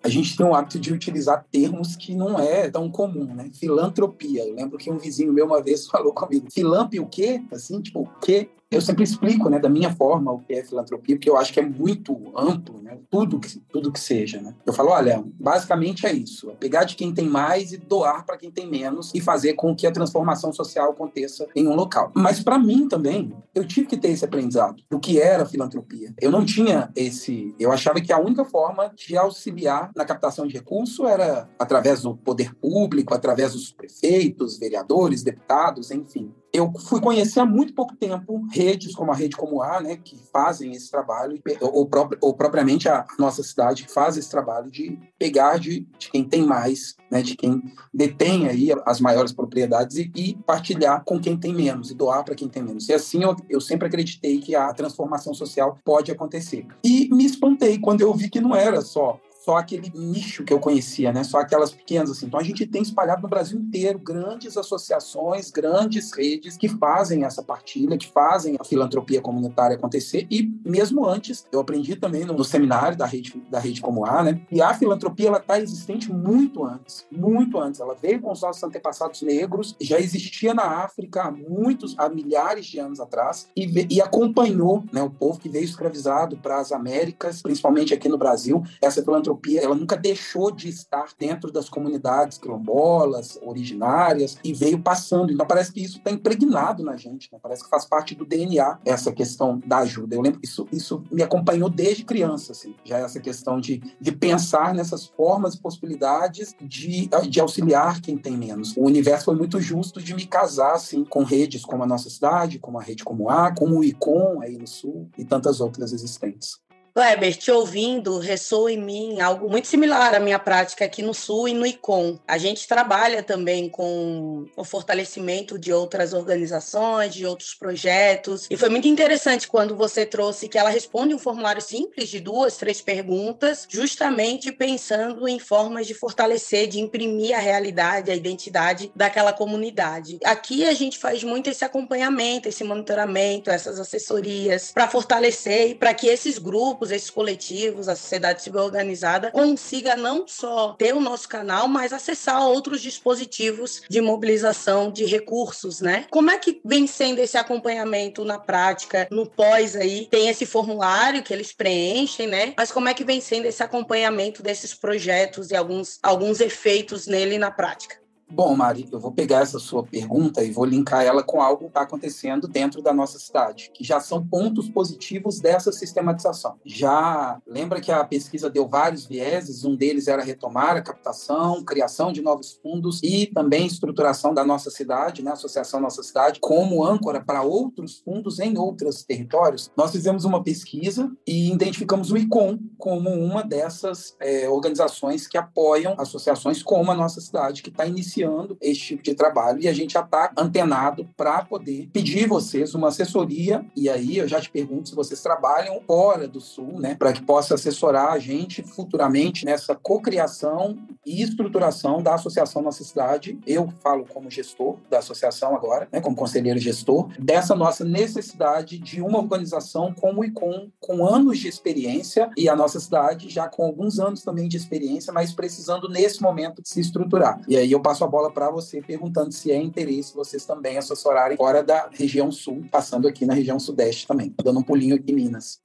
a 0.03 0.09
gente 0.09 0.35
tem 0.35 0.45
o 0.45 0.53
hábito 0.53 0.77
de 0.77 0.91
utilizar 0.91 1.45
termos 1.49 1.95
que 1.95 2.13
não 2.13 2.37
é 2.37 2.69
tão 2.69 2.91
comum, 2.91 3.33
né? 3.33 3.49
Filantropia. 3.53 4.45
Eu 4.45 4.53
lembro 4.53 4.77
que 4.77 4.91
um 4.91 4.97
vizinho 4.97 5.31
meu 5.31 5.45
uma 5.45 5.63
vez 5.63 5.87
falou 5.87 6.13
comigo, 6.13 6.51
filampe 6.51 6.99
o 6.99 7.07
quê? 7.07 7.41
Assim, 7.51 7.81
tipo, 7.81 8.01
o 8.01 8.09
quê? 8.19 8.49
Eu 8.73 8.81
sempre 8.81 9.03
explico, 9.03 9.49
né, 9.49 9.59
da 9.59 9.69
minha 9.69 9.93
forma, 9.93 10.31
o 10.31 10.39
que 10.39 10.53
é 10.53 10.63
filantropia, 10.63 11.15
porque 11.15 11.29
eu 11.29 11.37
acho 11.37 11.53
que 11.53 11.59
é 11.59 11.65
muito 11.65 12.31
amplo, 12.35 12.81
né, 12.81 12.97
tudo 13.09 13.39
que, 13.39 13.59
tudo 13.71 13.91
que 13.91 13.99
seja, 13.99 14.41
né. 14.41 14.53
Eu 14.65 14.73
falo, 14.73 14.89
olha, 14.89 15.23
basicamente 15.39 16.05
é 16.05 16.13
isso, 16.13 16.49
é 16.49 16.53
pegar 16.53 16.83
de 16.83 16.95
quem 16.95 17.13
tem 17.13 17.27
mais 17.27 17.71
e 17.71 17.77
doar 17.77 18.25
para 18.25 18.37
quem 18.37 18.51
tem 18.51 18.69
menos 18.69 19.11
e 19.13 19.21
fazer 19.21 19.53
com 19.53 19.75
que 19.75 19.87
a 19.87 19.91
transformação 19.91 20.51
social 20.51 20.91
aconteça 20.91 21.47
em 21.55 21.67
um 21.67 21.75
local. 21.75 22.11
Mas 22.15 22.39
para 22.41 22.57
mim 22.57 22.87
também, 22.87 23.33
eu 23.53 23.65
tive 23.65 23.87
que 23.87 23.97
ter 23.97 24.09
esse 24.09 24.25
aprendizado 24.25 24.83
do 24.89 24.99
que 24.99 25.19
era 25.19 25.45
filantropia. 25.45 26.13
Eu 26.19 26.31
não 26.31 26.45
tinha 26.45 26.91
esse, 26.95 27.53
eu 27.59 27.71
achava 27.71 28.01
que 28.01 28.11
a 28.11 28.19
única 28.19 28.45
forma 28.45 28.91
de 28.95 29.15
auxiliar 29.17 29.91
na 29.95 30.05
captação 30.05 30.47
de 30.47 30.53
recurso 30.53 31.05
era 31.05 31.49
através 31.59 32.01
do 32.01 32.15
poder 32.15 32.53
público, 32.55 33.13
através 33.13 33.53
dos 33.53 33.71
prefeitos, 33.71 34.57
vereadores, 34.57 35.23
deputados, 35.23 35.91
enfim. 35.91 36.31
Eu 36.53 36.71
fui 36.87 37.01
conhecer 37.01 37.39
há 37.39 37.45
muito 37.45 37.73
pouco 37.73 37.95
tempo 37.95 38.45
redes 38.51 38.93
como 38.93 39.11
a 39.11 39.15
Rede 39.15 39.35
Como 39.35 39.63
A, 39.63 39.81
né, 39.81 39.97
que 39.97 40.15
fazem 40.31 40.71
esse 40.73 40.91
trabalho, 40.91 41.41
ou, 41.59 41.89
ou 42.21 42.33
propriamente 42.35 42.87
a 42.87 43.07
nossa 43.17 43.41
cidade 43.41 43.85
que 43.85 43.91
faz 43.91 44.17
esse 44.17 44.29
trabalho 44.29 44.69
de 44.69 44.99
pegar 45.17 45.57
de, 45.57 45.87
de 45.97 46.11
quem 46.11 46.23
tem 46.23 46.45
mais, 46.45 46.95
né, 47.09 47.23
de 47.23 47.35
quem 47.35 47.59
detém 47.91 48.47
aí 48.47 48.69
as 48.85 49.01
maiores 49.01 49.31
propriedades 49.31 49.97
e, 49.97 50.11
e 50.15 50.35
partilhar 50.45 51.03
com 51.03 51.19
quem 51.19 51.35
tem 51.35 51.53
menos 51.53 51.89
e 51.89 51.95
doar 51.95 52.23
para 52.23 52.35
quem 52.35 52.47
tem 52.47 52.61
menos. 52.61 52.87
E 52.87 52.93
assim 52.93 53.23
eu, 53.23 53.35
eu 53.49 53.59
sempre 53.59 53.87
acreditei 53.87 54.37
que 54.37 54.55
a 54.55 54.71
transformação 54.73 55.33
social 55.33 55.79
pode 55.83 56.11
acontecer. 56.11 56.67
E 56.83 57.09
me 57.11 57.25
espantei 57.25 57.79
quando 57.79 58.01
eu 58.01 58.13
vi 58.13 58.29
que 58.29 58.39
não 58.39 58.55
era 58.55 58.81
só 58.81 59.19
só 59.43 59.57
aquele 59.57 59.91
nicho 59.93 60.43
que 60.43 60.53
eu 60.53 60.59
conhecia, 60.59 61.11
né? 61.11 61.23
Só 61.23 61.39
aquelas 61.39 61.71
pequenas 61.71 62.09
assim. 62.11 62.27
Então 62.27 62.39
a 62.39 62.43
gente 62.43 62.65
tem 62.65 62.81
espalhado 62.81 63.21
no 63.21 63.27
Brasil 63.27 63.59
inteiro 63.59 63.99
grandes 63.99 64.55
associações, 64.55 65.51
grandes 65.51 66.13
redes 66.13 66.55
que 66.55 66.69
fazem 66.69 67.25
essa 67.25 67.43
partilha, 67.43 67.97
que 67.97 68.07
fazem 68.07 68.55
a 68.59 68.63
filantropia 68.63 69.21
comunitária 69.21 69.75
acontecer. 69.75 70.25
E 70.31 70.49
mesmo 70.65 71.05
antes, 71.05 71.45
eu 71.51 71.59
aprendi 71.59 71.95
também 71.97 72.23
no, 72.23 72.33
no 72.33 72.43
seminário 72.43 72.97
da 72.97 73.05
rede 73.05 73.33
da 73.49 73.59
rede 73.59 73.81
como 73.81 74.05
a, 74.05 74.23
né? 74.23 74.41
E 74.49 74.61
a 74.61 74.73
filantropia 74.73 75.27
ela 75.27 75.39
está 75.39 75.59
existente 75.59 76.11
muito 76.11 76.63
antes, 76.63 77.05
muito 77.11 77.59
antes. 77.59 77.81
Ela 77.81 77.95
veio 77.95 78.21
com 78.21 78.31
os 78.31 78.41
nossos 78.41 78.63
antepassados 78.63 79.21
negros, 79.21 79.75
já 79.81 79.99
existia 79.99 80.53
na 80.53 80.83
África 80.83 81.23
há 81.23 81.31
muitos, 81.31 81.95
há 81.97 82.07
milhares 82.07 82.65
de 82.65 82.79
anos 82.79 82.99
atrás 82.99 83.49
e, 83.55 83.87
e 83.89 84.01
acompanhou, 84.01 84.83
né? 84.91 85.01
O 85.01 85.09
povo 85.09 85.37
que 85.37 85.49
veio 85.49 85.65
escravizado 85.65 86.37
para 86.37 86.59
as 86.59 86.71
Américas, 86.71 87.41
principalmente 87.41 87.93
aqui 87.93 88.07
no 88.07 88.17
Brasil, 88.17 88.63
essa 88.81 89.03
filantropia 89.03 89.32
ela 89.59 89.75
nunca 89.75 89.95
deixou 89.95 90.51
de 90.51 90.69
estar 90.69 91.09
dentro 91.17 91.51
das 91.51 91.69
comunidades 91.69 92.37
quilombolas, 92.37 93.39
originárias, 93.41 94.37
e 94.43 94.53
veio 94.53 94.79
passando. 94.79 95.31
Então 95.31 95.45
parece 95.45 95.71
que 95.71 95.81
isso 95.81 95.97
está 95.97 96.11
impregnado 96.11 96.83
na 96.83 96.95
gente, 96.95 97.29
né? 97.31 97.39
parece 97.41 97.63
que 97.63 97.69
faz 97.69 97.85
parte 97.85 98.15
do 98.15 98.25
DNA 98.25 98.79
essa 98.85 99.11
questão 99.11 99.61
da 99.65 99.79
ajuda. 99.79 100.15
Eu 100.15 100.21
lembro 100.21 100.39
que 100.39 100.47
isso, 100.47 100.67
isso 100.71 101.03
me 101.11 101.23
acompanhou 101.23 101.69
desde 101.69 102.03
criança, 102.03 102.51
assim, 102.51 102.75
já 102.83 102.97
essa 102.97 103.19
questão 103.19 103.59
de, 103.59 103.81
de 103.99 104.11
pensar 104.11 104.73
nessas 104.73 105.05
formas 105.05 105.55
e 105.55 105.61
possibilidades 105.61 106.55
de, 106.61 107.09
de 107.29 107.39
auxiliar 107.39 108.01
quem 108.01 108.17
tem 108.17 108.37
menos. 108.37 108.75
O 108.77 108.83
universo 108.83 109.25
foi 109.25 109.35
muito 109.35 109.59
justo 109.59 110.01
de 110.01 110.13
me 110.13 110.25
casar 110.25 110.73
assim, 110.73 111.03
com 111.03 111.23
redes 111.23 111.63
como 111.63 111.83
a 111.83 111.87
nossa 111.87 112.09
cidade, 112.09 112.59
como 112.59 112.79
a 112.79 112.83
rede 112.83 113.03
como 113.03 113.29
a, 113.29 113.53
como 113.53 113.79
o 113.79 113.83
ICOM 113.83 114.41
aí 114.41 114.57
no 114.57 114.67
Sul 114.67 115.09
e 115.17 115.25
tantas 115.25 115.59
outras 115.61 115.93
existentes. 115.93 116.59
Kleber, 116.95 117.35
te 117.35 117.49
ouvindo, 117.49 118.19
ressoa 118.19 118.71
em 118.71 118.77
mim 118.77 119.19
algo 119.19 119.49
muito 119.49 119.67
similar 119.67 120.13
à 120.13 120.19
minha 120.19 120.37
prática 120.37 120.85
aqui 120.85 121.01
no 121.01 121.11
Sul 121.11 121.47
e 121.47 121.53
no 121.53 121.65
ICOM. 121.65 122.19
A 122.27 122.37
gente 122.37 122.67
trabalha 122.67 123.23
também 123.23 123.67
com 123.67 124.45
o 124.55 124.63
fortalecimento 124.63 125.57
de 125.57 125.73
outras 125.73 126.13
organizações, 126.13 127.15
de 127.15 127.25
outros 127.25 127.55
projetos. 127.55 128.47
E 128.47 128.55
foi 128.55 128.69
muito 128.69 128.87
interessante 128.87 129.47
quando 129.47 129.75
você 129.75 130.05
trouxe 130.05 130.47
que 130.47 130.55
ela 130.55 130.69
responde 130.69 131.15
um 131.15 131.17
formulário 131.17 131.63
simples 131.63 132.09
de 132.09 132.19
duas, 132.19 132.57
três 132.57 132.79
perguntas, 132.79 133.65
justamente 133.67 134.51
pensando 134.51 135.27
em 135.27 135.39
formas 135.39 135.87
de 135.87 135.95
fortalecer, 135.95 136.67
de 136.67 136.79
imprimir 136.79 137.35
a 137.35 137.39
realidade, 137.39 138.11
a 138.11 138.15
identidade 138.15 138.91
daquela 138.95 139.33
comunidade. 139.33 140.19
Aqui 140.23 140.63
a 140.63 140.73
gente 140.75 140.99
faz 140.99 141.23
muito 141.23 141.49
esse 141.49 141.65
acompanhamento, 141.65 142.47
esse 142.47 142.63
monitoramento, 142.63 143.49
essas 143.49 143.79
assessorias, 143.79 144.71
para 144.71 144.87
fortalecer 144.87 145.71
e 145.71 145.75
para 145.75 145.91
que 145.95 146.05
esses 146.05 146.37
grupos 146.37 146.82
grupos, 146.83 146.91
esses 146.91 147.09
coletivos, 147.09 147.87
a 147.87 147.95
sociedade 147.95 148.41
civil 148.41 148.61
organizada 148.61 149.31
consiga 149.31 149.95
não 149.95 150.27
só 150.27 150.73
ter 150.73 150.93
o 150.93 150.99
nosso 150.99 151.29
canal, 151.29 151.67
mas 151.67 151.93
acessar 151.93 152.45
outros 152.45 152.81
dispositivos 152.81 153.81
de 153.89 154.01
mobilização 154.01 154.91
de 154.91 155.05
recursos, 155.05 155.81
né? 155.81 156.05
Como 156.09 156.29
é 156.29 156.37
que 156.37 156.59
vem 156.65 156.85
sendo 156.85 157.19
esse 157.19 157.37
acompanhamento 157.37 158.25
na 158.25 158.37
prática, 158.37 159.07
no 159.09 159.25
pós 159.25 159.75
aí? 159.75 160.07
Tem 160.09 160.27
esse 160.27 160.45
formulário 160.45 161.23
que 161.23 161.33
eles 161.33 161.53
preenchem, 161.53 162.27
né? 162.27 162.53
Mas 162.57 162.71
como 162.71 162.89
é 162.89 162.93
que 162.93 163.03
vem 163.03 163.21
sendo 163.21 163.45
esse 163.45 163.63
acompanhamento 163.63 164.43
desses 164.43 164.73
projetos 164.73 165.51
e 165.51 165.55
alguns, 165.55 165.99
alguns 166.03 166.39
efeitos 166.41 167.07
nele 167.07 167.37
na 167.37 167.51
prática? 167.51 168.02
Bom, 168.35 168.55
Mari, 168.55 168.89
eu 168.91 168.99
vou 168.99 169.11
pegar 169.11 169.41
essa 169.41 169.59
sua 169.59 169.83
pergunta 169.83 170.43
e 170.43 170.49
vou 170.49 170.65
linkar 170.65 171.05
ela 171.05 171.21
com 171.21 171.39
algo 171.39 171.65
que 171.65 171.67
está 171.67 171.81
acontecendo 171.81 172.47
dentro 172.47 172.81
da 172.81 172.91
nossa 172.91 173.19
cidade, 173.19 173.69
que 173.71 173.83
já 173.83 173.99
são 173.99 174.25
pontos 174.25 174.67
positivos 174.67 175.39
dessa 175.39 175.71
sistematização. 175.71 176.55
Já 176.65 177.39
lembra 177.45 177.79
que 177.79 177.91
a 177.91 178.03
pesquisa 178.03 178.49
deu 178.49 178.67
vários 178.67 179.05
vieses, 179.05 179.63
um 179.63 179.75
deles 179.75 180.07
era 180.07 180.23
retomar 180.23 180.75
a 180.75 180.81
captação, 180.81 181.63
criação 181.63 182.11
de 182.11 182.23
novos 182.23 182.53
fundos 182.53 182.99
e 183.03 183.27
também 183.27 183.67
estruturação 183.67 184.33
da 184.33 184.43
nossa 184.43 184.71
cidade, 184.71 185.21
né, 185.21 185.33
Associação 185.33 185.79
Nossa 185.79 186.01
Cidade, 186.01 186.39
como 186.39 186.83
âncora 186.83 187.23
para 187.23 187.43
outros 187.43 187.99
fundos 187.99 188.39
em 188.39 188.57
outros 188.57 189.03
territórios. 189.03 189.71
Nós 189.77 189.91
fizemos 189.91 190.25
uma 190.25 190.43
pesquisa 190.43 191.11
e 191.27 191.51
identificamos 191.51 192.11
o 192.11 192.17
ICOM 192.17 192.57
como 192.79 193.11
uma 193.11 193.43
dessas 193.43 194.15
é, 194.19 194.49
organizações 194.49 195.27
que 195.27 195.37
apoiam 195.37 195.93
associações 195.99 196.63
como 196.63 196.91
a 196.91 196.95
nossa 196.95 197.21
cidade, 197.21 197.61
que 197.61 197.69
está 197.69 197.85
iniciando 197.85 198.22
iniciando 198.23 198.57
esse 198.61 198.79
tipo 198.79 199.03
de 199.03 199.13
trabalho 199.13 199.61
e 199.61 199.67
a 199.67 199.73
gente 199.73 199.93
já 199.93 200.01
está 200.01 200.31
antenado 200.37 201.07
para 201.15 201.43
poder 201.43 201.89
pedir 201.91 202.27
vocês 202.27 202.73
uma 202.73 202.87
assessoria. 202.87 203.65
E 203.75 203.89
aí 203.89 204.17
eu 204.17 204.27
já 204.27 204.39
te 204.39 204.49
pergunto 204.49 204.89
se 204.89 204.95
vocês 204.95 205.21
trabalham 205.21 205.81
fora 205.85 206.27
do 206.27 206.39
Sul, 206.39 206.79
né, 206.79 206.95
para 206.95 207.13
que 207.13 207.21
possa 207.21 207.55
assessorar 207.55 208.13
a 208.13 208.19
gente 208.19 208.63
futuramente 208.63 209.45
nessa 209.45 209.75
cocriação 209.75 210.77
e 211.05 211.21
estruturação 211.21 212.01
da 212.01 212.15
Associação 212.15 212.61
Nossa 212.61 212.83
Cidade. 212.83 213.37
Eu 213.45 213.67
falo 213.81 214.05
como 214.05 214.29
gestor 214.29 214.77
da 214.89 214.99
associação 214.99 215.55
agora, 215.55 215.87
né, 215.91 216.01
como 216.01 216.15
conselheiro 216.15 216.59
gestor, 216.59 217.09
dessa 217.19 217.55
nossa 217.55 217.83
necessidade 217.83 218.77
de 218.77 219.01
uma 219.01 219.19
organização 219.19 219.93
como 219.93 220.21
o 220.21 220.25
ICOM, 220.25 220.69
com 220.79 221.05
anos 221.05 221.39
de 221.39 221.47
experiência 221.47 222.29
e 222.37 222.47
a 222.47 222.55
nossa 222.55 222.79
cidade 222.79 223.29
já 223.29 223.47
com 223.47 223.63
alguns 223.63 223.99
anos 223.99 224.23
também 224.23 224.47
de 224.47 224.57
experiência, 224.57 225.11
mas 225.13 225.33
precisando 225.33 225.89
nesse 225.89 226.21
momento 226.21 226.61
se 226.63 226.79
estruturar. 226.79 227.41
E 227.47 227.57
aí 227.57 227.71
eu 227.71 227.81
passo 227.81 228.03
a 228.03 228.07
bola 228.07 228.31
para 228.31 228.49
você, 228.49 228.81
perguntando 228.81 229.31
se 229.31 229.51
é 229.51 229.57
interesse 229.57 230.15
vocês 230.15 230.45
também 230.45 230.77
assessorarem 230.77 231.37
fora 231.37 231.63
da 231.63 231.89
região 231.91 232.31
sul, 232.31 232.63
passando 232.71 233.07
aqui 233.07 233.25
na 233.25 233.33
região 233.33 233.59
sudeste 233.59 234.07
também, 234.07 234.33
dando 234.43 234.59
um 234.59 234.63
pulinho 234.63 234.95
aqui 234.95 235.11
em 235.11 235.15
Minas. 235.15 235.61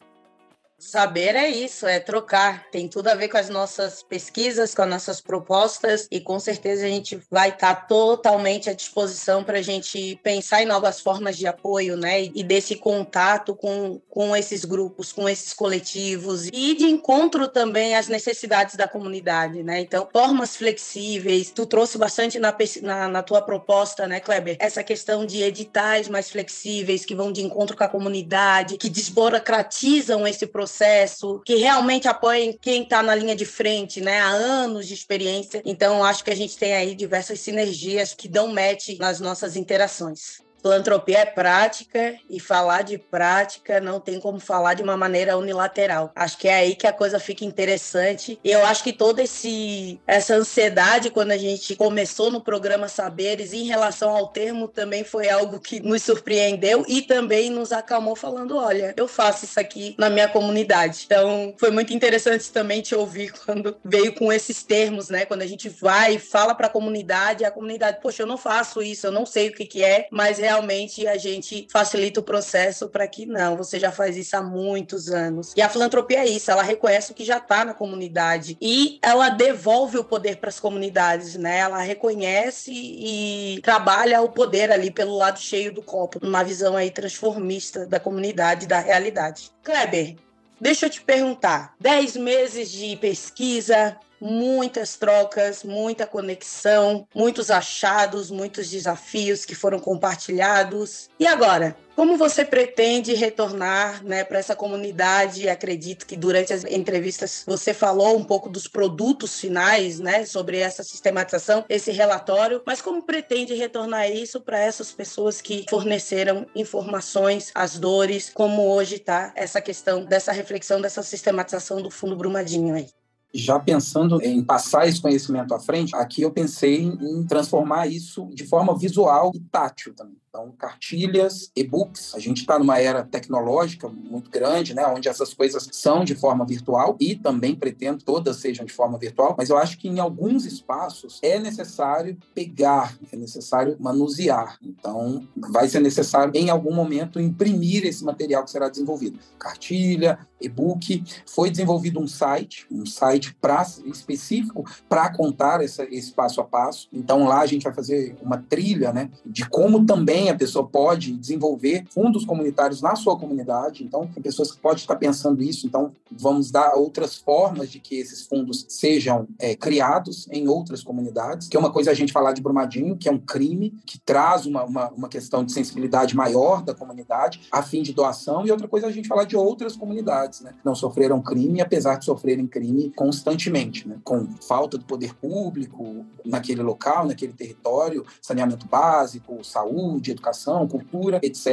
Saber 0.78 1.34
é 1.34 1.48
isso, 1.48 1.86
é 1.88 1.98
trocar. 1.98 2.70
Tem 2.70 2.86
tudo 2.86 3.08
a 3.08 3.14
ver 3.16 3.26
com 3.26 3.36
as 3.36 3.48
nossas 3.48 4.00
pesquisas, 4.00 4.76
com 4.76 4.82
as 4.82 4.88
nossas 4.88 5.20
propostas, 5.20 6.06
e 6.08 6.20
com 6.20 6.38
certeza 6.38 6.86
a 6.86 6.88
gente 6.88 7.20
vai 7.28 7.48
estar 7.48 7.74
tá 7.74 7.80
totalmente 7.82 8.70
à 8.70 8.72
disposição 8.72 9.42
para 9.42 9.58
a 9.58 9.62
gente 9.62 10.18
pensar 10.22 10.62
em 10.62 10.66
novas 10.66 11.00
formas 11.00 11.36
de 11.36 11.48
apoio, 11.48 11.96
né? 11.96 12.22
E 12.22 12.44
desse 12.44 12.76
contato 12.76 13.56
com, 13.56 14.00
com 14.08 14.36
esses 14.36 14.64
grupos, 14.64 15.12
com 15.12 15.28
esses 15.28 15.52
coletivos, 15.52 16.46
e 16.52 16.76
de 16.76 16.84
encontro 16.84 17.48
também 17.48 17.96
às 17.96 18.06
necessidades 18.06 18.76
da 18.76 18.86
comunidade, 18.86 19.64
né? 19.64 19.80
Então, 19.80 20.08
formas 20.12 20.56
flexíveis. 20.56 21.50
Tu 21.50 21.66
trouxe 21.66 21.98
bastante 21.98 22.38
na, 22.38 22.54
na, 22.82 23.08
na 23.08 23.22
tua 23.22 23.42
proposta, 23.42 24.06
né, 24.06 24.20
Kleber? 24.20 24.56
Essa 24.60 24.84
questão 24.84 25.26
de 25.26 25.42
editais 25.42 26.08
mais 26.08 26.30
flexíveis 26.30 27.04
que 27.04 27.16
vão 27.16 27.32
de 27.32 27.42
encontro 27.42 27.76
com 27.76 27.82
a 27.82 27.88
comunidade, 27.88 28.76
que 28.76 28.88
desburocratizam 28.88 30.24
esse 30.24 30.46
processo 30.46 30.67
processo, 30.68 31.40
que 31.44 31.56
realmente 31.56 32.06
apoiem 32.06 32.56
quem 32.60 32.82
está 32.82 33.02
na 33.02 33.14
linha 33.14 33.34
de 33.34 33.46
frente, 33.46 34.00
né? 34.00 34.20
Há 34.20 34.28
anos 34.28 34.86
de 34.86 34.92
experiência. 34.92 35.62
Então, 35.64 36.04
acho 36.04 36.22
que 36.22 36.30
a 36.30 36.36
gente 36.36 36.56
tem 36.58 36.74
aí 36.74 36.94
diversas 36.94 37.40
sinergias 37.40 38.12
que 38.12 38.28
dão 38.28 38.48
match 38.48 38.90
nas 38.98 39.18
nossas 39.18 39.56
interações. 39.56 40.46
Filantropia 40.60 41.20
é 41.20 41.26
prática 41.26 42.16
e 42.28 42.40
falar 42.40 42.82
de 42.82 42.98
prática 42.98 43.80
não 43.80 44.00
tem 44.00 44.20
como 44.20 44.40
falar 44.40 44.74
de 44.74 44.82
uma 44.82 44.96
maneira 44.96 45.36
unilateral. 45.36 46.12
Acho 46.14 46.38
que 46.38 46.48
é 46.48 46.54
aí 46.54 46.74
que 46.74 46.86
a 46.86 46.92
coisa 46.92 47.18
fica 47.18 47.44
interessante. 47.44 48.38
E 48.42 48.50
eu 48.50 48.64
acho 48.64 48.82
que 48.82 48.92
toda 48.92 49.22
essa 49.22 50.34
ansiedade 50.34 51.10
quando 51.10 51.32
a 51.32 51.36
gente 51.36 51.76
começou 51.76 52.30
no 52.30 52.40
programa 52.40 52.88
Saberes 52.88 53.52
em 53.52 53.64
relação 53.64 54.10
ao 54.10 54.28
termo 54.28 54.68
também 54.68 55.04
foi 55.04 55.28
algo 55.28 55.60
que 55.60 55.80
nos 55.80 56.02
surpreendeu 56.02 56.84
e 56.88 57.02
também 57.02 57.50
nos 57.50 57.72
acalmou 57.72 58.16
falando, 58.16 58.56
olha, 58.56 58.94
eu 58.96 59.06
faço 59.06 59.44
isso 59.44 59.58
aqui 59.58 59.94
na 59.98 60.10
minha 60.10 60.28
comunidade. 60.28 61.02
Então, 61.06 61.54
foi 61.58 61.70
muito 61.70 61.92
interessante 61.92 62.50
também 62.50 62.82
te 62.82 62.94
ouvir 62.94 63.32
quando 63.44 63.76
veio 63.84 64.14
com 64.14 64.32
esses 64.32 64.62
termos, 64.62 65.08
né? 65.08 65.24
Quando 65.24 65.42
a 65.42 65.46
gente 65.46 65.68
vai 65.68 66.14
e 66.14 66.18
fala 66.18 66.54
para 66.54 66.66
a 66.66 66.70
comunidade, 66.70 67.44
a 67.44 67.50
comunidade, 67.50 67.98
poxa, 68.00 68.22
eu 68.22 68.26
não 68.26 68.36
faço 68.36 68.82
isso, 68.82 69.06
eu 69.06 69.12
não 69.12 69.26
sei 69.26 69.48
o 69.48 69.52
que 69.52 69.66
que 69.66 69.84
é, 69.84 70.08
mas 70.10 70.38
realmente 70.48 71.06
a 71.06 71.18
gente 71.18 71.68
facilita 71.70 72.20
o 72.20 72.22
processo 72.22 72.88
para 72.88 73.06
que 73.06 73.26
não, 73.26 73.54
você 73.54 73.78
já 73.78 73.92
faz 73.92 74.16
isso 74.16 74.34
há 74.34 74.42
muitos 74.42 75.10
anos. 75.10 75.52
E 75.54 75.60
a 75.60 75.68
filantropia 75.68 76.20
é 76.20 76.26
isso, 76.26 76.50
ela 76.50 76.62
reconhece 76.62 77.12
o 77.12 77.14
que 77.14 77.22
já 77.22 77.36
está 77.36 77.66
na 77.66 77.74
comunidade 77.74 78.56
e 78.60 78.98
ela 79.02 79.28
devolve 79.28 79.98
o 79.98 80.04
poder 80.04 80.38
para 80.38 80.48
as 80.48 80.58
comunidades, 80.58 81.36
né? 81.36 81.58
Ela 81.58 81.80
reconhece 81.80 82.72
e 82.72 83.60
trabalha 83.62 84.22
o 84.22 84.30
poder 84.30 84.72
ali 84.72 84.90
pelo 84.90 85.18
lado 85.18 85.38
cheio 85.38 85.70
do 85.70 85.82
copo, 85.82 86.18
numa 86.22 86.42
visão 86.42 86.76
aí 86.76 86.90
transformista 86.90 87.86
da 87.86 88.00
comunidade, 88.00 88.66
da 88.66 88.80
realidade. 88.80 89.50
Kleber, 89.62 90.16
Deixa 90.60 90.86
eu 90.86 90.90
te 90.90 91.00
perguntar: 91.00 91.74
10 91.78 92.16
meses 92.16 92.72
de 92.72 92.96
pesquisa, 92.96 93.96
muitas 94.20 94.96
trocas, 94.96 95.62
muita 95.64 96.06
conexão, 96.06 97.06
muitos 97.14 97.50
achados, 97.50 98.30
muitos 98.30 98.70
desafios 98.70 99.44
que 99.44 99.54
foram 99.54 99.78
compartilhados. 99.78 101.08
E 101.18 101.26
agora, 101.26 101.76
como 101.98 102.16
você 102.16 102.44
pretende 102.44 103.12
retornar 103.12 104.04
né, 104.04 104.22
para 104.22 104.38
essa 104.38 104.54
comunidade? 104.54 105.48
Acredito 105.48 106.06
que 106.06 106.16
durante 106.16 106.52
as 106.52 106.62
entrevistas 106.62 107.42
você 107.44 107.74
falou 107.74 108.16
um 108.16 108.22
pouco 108.22 108.48
dos 108.48 108.68
produtos 108.68 109.40
finais, 109.40 109.98
né, 109.98 110.24
sobre 110.24 110.58
essa 110.58 110.84
sistematização, 110.84 111.64
esse 111.68 111.90
relatório, 111.90 112.62
mas 112.64 112.80
como 112.80 113.02
pretende 113.02 113.52
retornar 113.54 114.08
isso 114.12 114.40
para 114.40 114.60
essas 114.60 114.92
pessoas 114.92 115.40
que 115.40 115.66
forneceram 115.68 116.46
informações, 116.54 117.50
as 117.52 117.76
dores, 117.76 118.30
como 118.32 118.68
hoje 118.68 118.94
está 118.94 119.32
essa 119.34 119.60
questão 119.60 120.04
dessa 120.04 120.30
reflexão, 120.30 120.80
dessa 120.80 121.02
sistematização 121.02 121.82
do 121.82 121.90
Fundo 121.90 122.14
Brumadinho 122.14 122.76
aí? 122.76 122.86
Já 123.32 123.58
pensando 123.58 124.22
em 124.22 124.42
passar 124.42 124.88
esse 124.88 125.00
conhecimento 125.00 125.54
à 125.54 125.60
frente, 125.60 125.94
aqui 125.94 126.22
eu 126.22 126.30
pensei 126.30 126.82
em 126.82 127.26
transformar 127.26 127.86
isso 127.86 128.26
de 128.32 128.46
forma 128.46 128.76
visual 128.76 129.32
e 129.34 129.40
tátil 129.40 129.94
também. 129.94 130.16
Então, 130.38 130.52
cartilhas, 130.56 131.50
e-books. 131.56 132.14
A 132.14 132.20
gente 132.20 132.42
está 132.42 132.60
numa 132.60 132.78
era 132.78 133.02
tecnológica 133.02 133.88
muito 133.88 134.30
grande, 134.30 134.72
né, 134.72 134.86
onde 134.86 135.08
essas 135.08 135.34
coisas 135.34 135.68
são 135.72 136.04
de 136.04 136.14
forma 136.14 136.46
virtual 136.46 136.96
e 137.00 137.16
também 137.16 137.56
pretendo 137.56 138.04
todas 138.04 138.36
sejam 138.36 138.64
de 138.64 138.72
forma 138.72 138.96
virtual, 138.98 139.34
mas 139.36 139.50
eu 139.50 139.58
acho 139.58 139.76
que 139.76 139.88
em 139.88 139.98
alguns 139.98 140.44
espaços 140.44 141.18
é 141.22 141.40
necessário 141.40 142.16
pegar, 142.34 142.96
é 143.12 143.16
necessário 143.16 143.76
manusear. 143.80 144.58
Então, 144.62 145.26
vai 145.36 145.68
ser 145.68 145.80
necessário 145.80 146.32
em 146.36 146.50
algum 146.50 146.72
momento 146.72 147.18
imprimir 147.18 147.84
esse 147.84 148.04
material 148.04 148.44
que 148.44 148.52
será 148.52 148.68
desenvolvido. 148.68 149.18
Cartilha, 149.40 150.20
e-book. 150.40 151.04
Foi 151.26 151.50
desenvolvido 151.50 152.00
um 152.00 152.06
site, 152.06 152.66
um 152.70 152.86
site 152.86 153.34
pra, 153.40 153.66
específico 153.86 154.64
para 154.88 155.12
contar 155.12 155.62
essa, 155.62 155.84
esse 155.84 156.12
passo 156.12 156.40
a 156.40 156.44
passo. 156.44 156.88
Então, 156.92 157.24
lá 157.24 157.40
a 157.40 157.46
gente 157.46 157.64
vai 157.64 157.74
fazer 157.74 158.16
uma 158.22 158.38
trilha 158.38 158.92
né, 158.92 159.10
de 159.24 159.48
como 159.48 159.84
também 159.84 160.27
a 160.28 160.36
pessoa 160.36 160.66
pode 160.66 161.12
desenvolver 161.12 161.84
fundos 161.90 162.24
comunitários 162.24 162.80
na 162.82 162.94
sua 162.96 163.18
comunidade. 163.18 163.84
Então, 163.84 164.06
tem 164.06 164.22
pessoas 164.22 164.52
que 164.52 164.58
podem 164.58 164.78
estar 164.78 164.96
pensando 164.96 165.42
isso. 165.42 165.66
Então, 165.66 165.92
vamos 166.10 166.50
dar 166.50 166.74
outras 166.74 167.16
formas 167.16 167.70
de 167.70 167.78
que 167.78 167.96
esses 167.96 168.22
fundos 168.22 168.64
sejam 168.68 169.26
é, 169.38 169.54
criados 169.54 170.28
em 170.30 170.48
outras 170.48 170.82
comunidades, 170.82 171.48
que 171.48 171.56
é 171.56 171.60
uma 171.60 171.72
coisa 171.72 171.90
a 171.90 171.94
gente 171.94 172.12
falar 172.12 172.32
de 172.32 172.42
Brumadinho, 172.42 172.96
que 172.96 173.08
é 173.08 173.12
um 173.12 173.18
crime, 173.18 173.74
que 173.86 173.98
traz 173.98 174.46
uma, 174.46 174.64
uma, 174.64 174.88
uma 174.90 175.08
questão 175.08 175.44
de 175.44 175.52
sensibilidade 175.52 176.16
maior 176.16 176.62
da 176.62 176.74
comunidade 176.74 177.40
a 177.50 177.62
fim 177.62 177.82
de 177.82 177.92
doação, 177.92 178.46
e 178.46 178.50
outra 178.50 178.68
coisa 178.68 178.86
é 178.86 178.88
a 178.88 178.92
gente 178.92 179.08
falar 179.08 179.24
de 179.24 179.36
outras 179.36 179.76
comunidades, 179.76 180.40
né? 180.40 180.54
Não 180.64 180.74
sofreram 180.74 181.20
crime, 181.20 181.60
apesar 181.60 181.96
de 181.96 182.04
sofrerem 182.04 182.46
crime 182.46 182.90
constantemente, 182.94 183.88
né? 183.88 183.96
Com 184.04 184.26
falta 184.40 184.78
do 184.78 184.84
poder 184.84 185.14
público 185.14 186.04
naquele 186.24 186.62
local, 186.62 187.06
naquele 187.06 187.32
território, 187.32 188.04
saneamento 188.20 188.66
básico, 188.66 189.42
saúde, 189.44 190.07
de 190.08 190.12
educação, 190.12 190.66
cultura, 190.66 191.20
etc. 191.22 191.46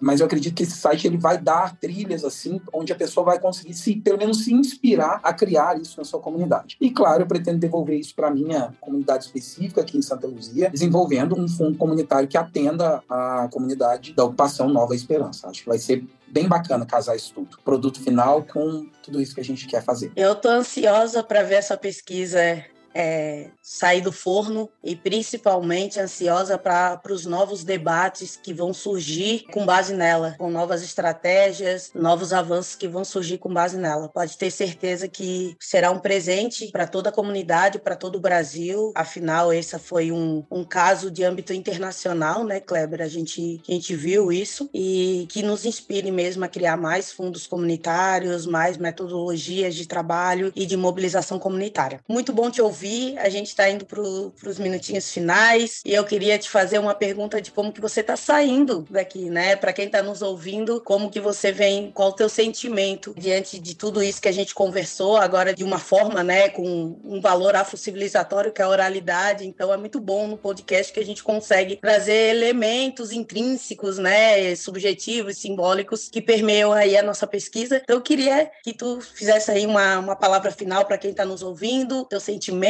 Mas 0.00 0.20
eu 0.20 0.26
acredito 0.26 0.54
que 0.54 0.62
esse 0.62 0.76
site 0.76 1.06
ele 1.06 1.16
vai 1.16 1.38
dar 1.38 1.76
trilhas 1.76 2.24
assim, 2.24 2.60
onde 2.72 2.92
a 2.92 2.96
pessoa 2.96 3.24
vai 3.24 3.38
conseguir 3.38 3.74
se, 3.74 3.96
pelo 3.96 4.18
menos, 4.18 4.44
se 4.44 4.52
inspirar 4.52 5.20
a 5.22 5.32
criar 5.32 5.80
isso 5.80 5.98
na 5.98 6.04
sua 6.04 6.20
comunidade. 6.20 6.76
E 6.80 6.90
claro, 6.90 7.22
eu 7.22 7.26
pretendo 7.26 7.58
devolver 7.58 7.98
isso 7.98 8.14
para 8.14 8.30
minha 8.30 8.74
comunidade 8.80 9.24
específica 9.24 9.80
aqui 9.80 9.98
em 9.98 10.02
Santa 10.02 10.26
Luzia, 10.26 10.70
desenvolvendo 10.70 11.38
um 11.38 11.48
fundo 11.48 11.76
comunitário 11.76 12.28
que 12.28 12.36
atenda 12.36 13.02
a 13.08 13.48
comunidade 13.52 14.12
da 14.12 14.24
ocupação 14.24 14.68
Nova 14.68 14.94
Esperança. 14.94 15.48
Acho 15.48 15.62
que 15.62 15.68
vai 15.68 15.78
ser 15.78 16.04
bem 16.28 16.48
bacana 16.48 16.84
casar 16.84 17.16
isso 17.16 17.32
tudo. 17.34 17.58
Produto 17.64 18.00
final 18.00 18.42
com 18.42 18.86
tudo 19.02 19.20
isso 19.20 19.34
que 19.34 19.40
a 19.40 19.44
gente 19.44 19.66
quer 19.66 19.82
fazer. 19.82 20.12
Eu 20.16 20.34
tô 20.34 20.48
ansiosa 20.48 21.22
para 21.22 21.42
ver 21.42 21.56
essa 21.56 21.76
pesquisa 21.76 22.64
é, 22.96 23.50
sair 23.62 24.00
do 24.00 24.10
forno 24.10 24.70
e 24.82 24.96
principalmente 24.96 26.00
ansiosa 26.00 26.56
para 26.56 26.98
os 27.10 27.26
novos 27.26 27.62
debates 27.62 28.38
que 28.42 28.54
vão 28.54 28.72
surgir 28.72 29.44
com 29.52 29.66
base 29.66 29.94
nela, 29.94 30.34
com 30.38 30.50
novas 30.50 30.82
estratégias, 30.82 31.90
novos 31.94 32.32
avanços 32.32 32.74
que 32.74 32.88
vão 32.88 33.04
surgir 33.04 33.36
com 33.36 33.52
base 33.52 33.76
nela. 33.76 34.08
Pode 34.08 34.38
ter 34.38 34.50
certeza 34.50 35.06
que 35.06 35.54
será 35.60 35.90
um 35.90 35.98
presente 35.98 36.68
para 36.72 36.86
toda 36.86 37.10
a 37.10 37.12
comunidade, 37.12 37.78
para 37.78 37.96
todo 37.96 38.16
o 38.16 38.20
Brasil. 38.20 38.92
Afinal, 38.94 39.52
esse 39.52 39.78
foi 39.78 40.10
um, 40.10 40.42
um 40.50 40.64
caso 40.64 41.10
de 41.10 41.22
âmbito 41.22 41.52
internacional, 41.52 42.44
né, 42.44 42.60
Kleber? 42.60 43.02
A 43.02 43.08
gente, 43.08 43.60
a 43.68 43.72
gente 43.72 43.94
viu 43.94 44.32
isso 44.32 44.70
e 44.72 45.26
que 45.28 45.42
nos 45.42 45.66
inspire 45.66 46.10
mesmo 46.10 46.46
a 46.46 46.48
criar 46.48 46.78
mais 46.78 47.12
fundos 47.12 47.46
comunitários, 47.46 48.46
mais 48.46 48.78
metodologias 48.78 49.74
de 49.74 49.86
trabalho 49.86 50.50
e 50.56 50.64
de 50.64 50.78
mobilização 50.78 51.38
comunitária. 51.38 52.00
Muito 52.08 52.32
bom 52.32 52.50
te 52.50 52.62
ouvir 52.62 52.85
ouvir. 52.86 53.18
A 53.18 53.28
gente 53.28 53.48
está 53.48 53.68
indo 53.68 53.84
para 53.84 54.00
os 54.00 54.58
minutinhos 54.58 55.10
finais 55.10 55.80
e 55.84 55.92
eu 55.92 56.04
queria 56.04 56.38
te 56.38 56.48
fazer 56.48 56.78
uma 56.78 56.94
pergunta 56.94 57.40
de 57.40 57.50
como 57.50 57.72
que 57.72 57.80
você 57.80 58.00
está 58.00 58.16
saindo 58.16 58.86
daqui, 58.90 59.28
né? 59.28 59.56
Para 59.56 59.72
quem 59.72 59.86
está 59.86 60.02
nos 60.02 60.22
ouvindo, 60.22 60.80
como 60.80 61.10
que 61.10 61.20
você 61.20 61.52
vem, 61.52 61.90
qual 61.90 62.10
o 62.10 62.12
teu 62.12 62.28
sentimento 62.28 63.14
diante 63.16 63.58
de 63.58 63.74
tudo 63.74 64.02
isso 64.02 64.22
que 64.22 64.28
a 64.28 64.32
gente 64.32 64.54
conversou 64.54 65.16
agora 65.16 65.54
de 65.54 65.64
uma 65.64 65.78
forma, 65.78 66.22
né, 66.22 66.48
com 66.48 66.98
um 67.04 67.20
valor 67.20 67.56
afro-civilizatório 67.56 68.52
que 68.52 68.62
é 68.62 68.64
a 68.64 68.68
oralidade. 68.68 69.46
Então 69.46 69.72
é 69.72 69.76
muito 69.76 70.00
bom 70.00 70.26
no 70.26 70.36
podcast 70.36 70.92
que 70.92 71.00
a 71.00 71.04
gente 71.04 71.22
consegue 71.22 71.76
trazer 71.76 72.30
elementos 72.30 73.12
intrínsecos, 73.12 73.98
né, 73.98 74.54
subjetivos, 74.54 75.38
simbólicos 75.38 76.08
que 76.08 76.22
permeiam 76.22 76.72
aí 76.72 76.96
a 76.96 77.02
nossa 77.02 77.26
pesquisa. 77.26 77.80
Então 77.82 77.96
eu 77.96 78.02
queria 78.02 78.50
que 78.62 78.72
tu 78.72 79.00
fizesse 79.00 79.50
aí 79.50 79.66
uma, 79.66 79.98
uma 79.98 80.16
palavra 80.16 80.50
final 80.50 80.84
para 80.84 80.98
quem 80.98 81.10
está 81.10 81.24
nos 81.24 81.42
ouvindo, 81.42 82.04
teu 82.04 82.20
sentimento 82.20 82.65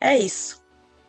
é 0.00 0.18
isso. 0.18 0.61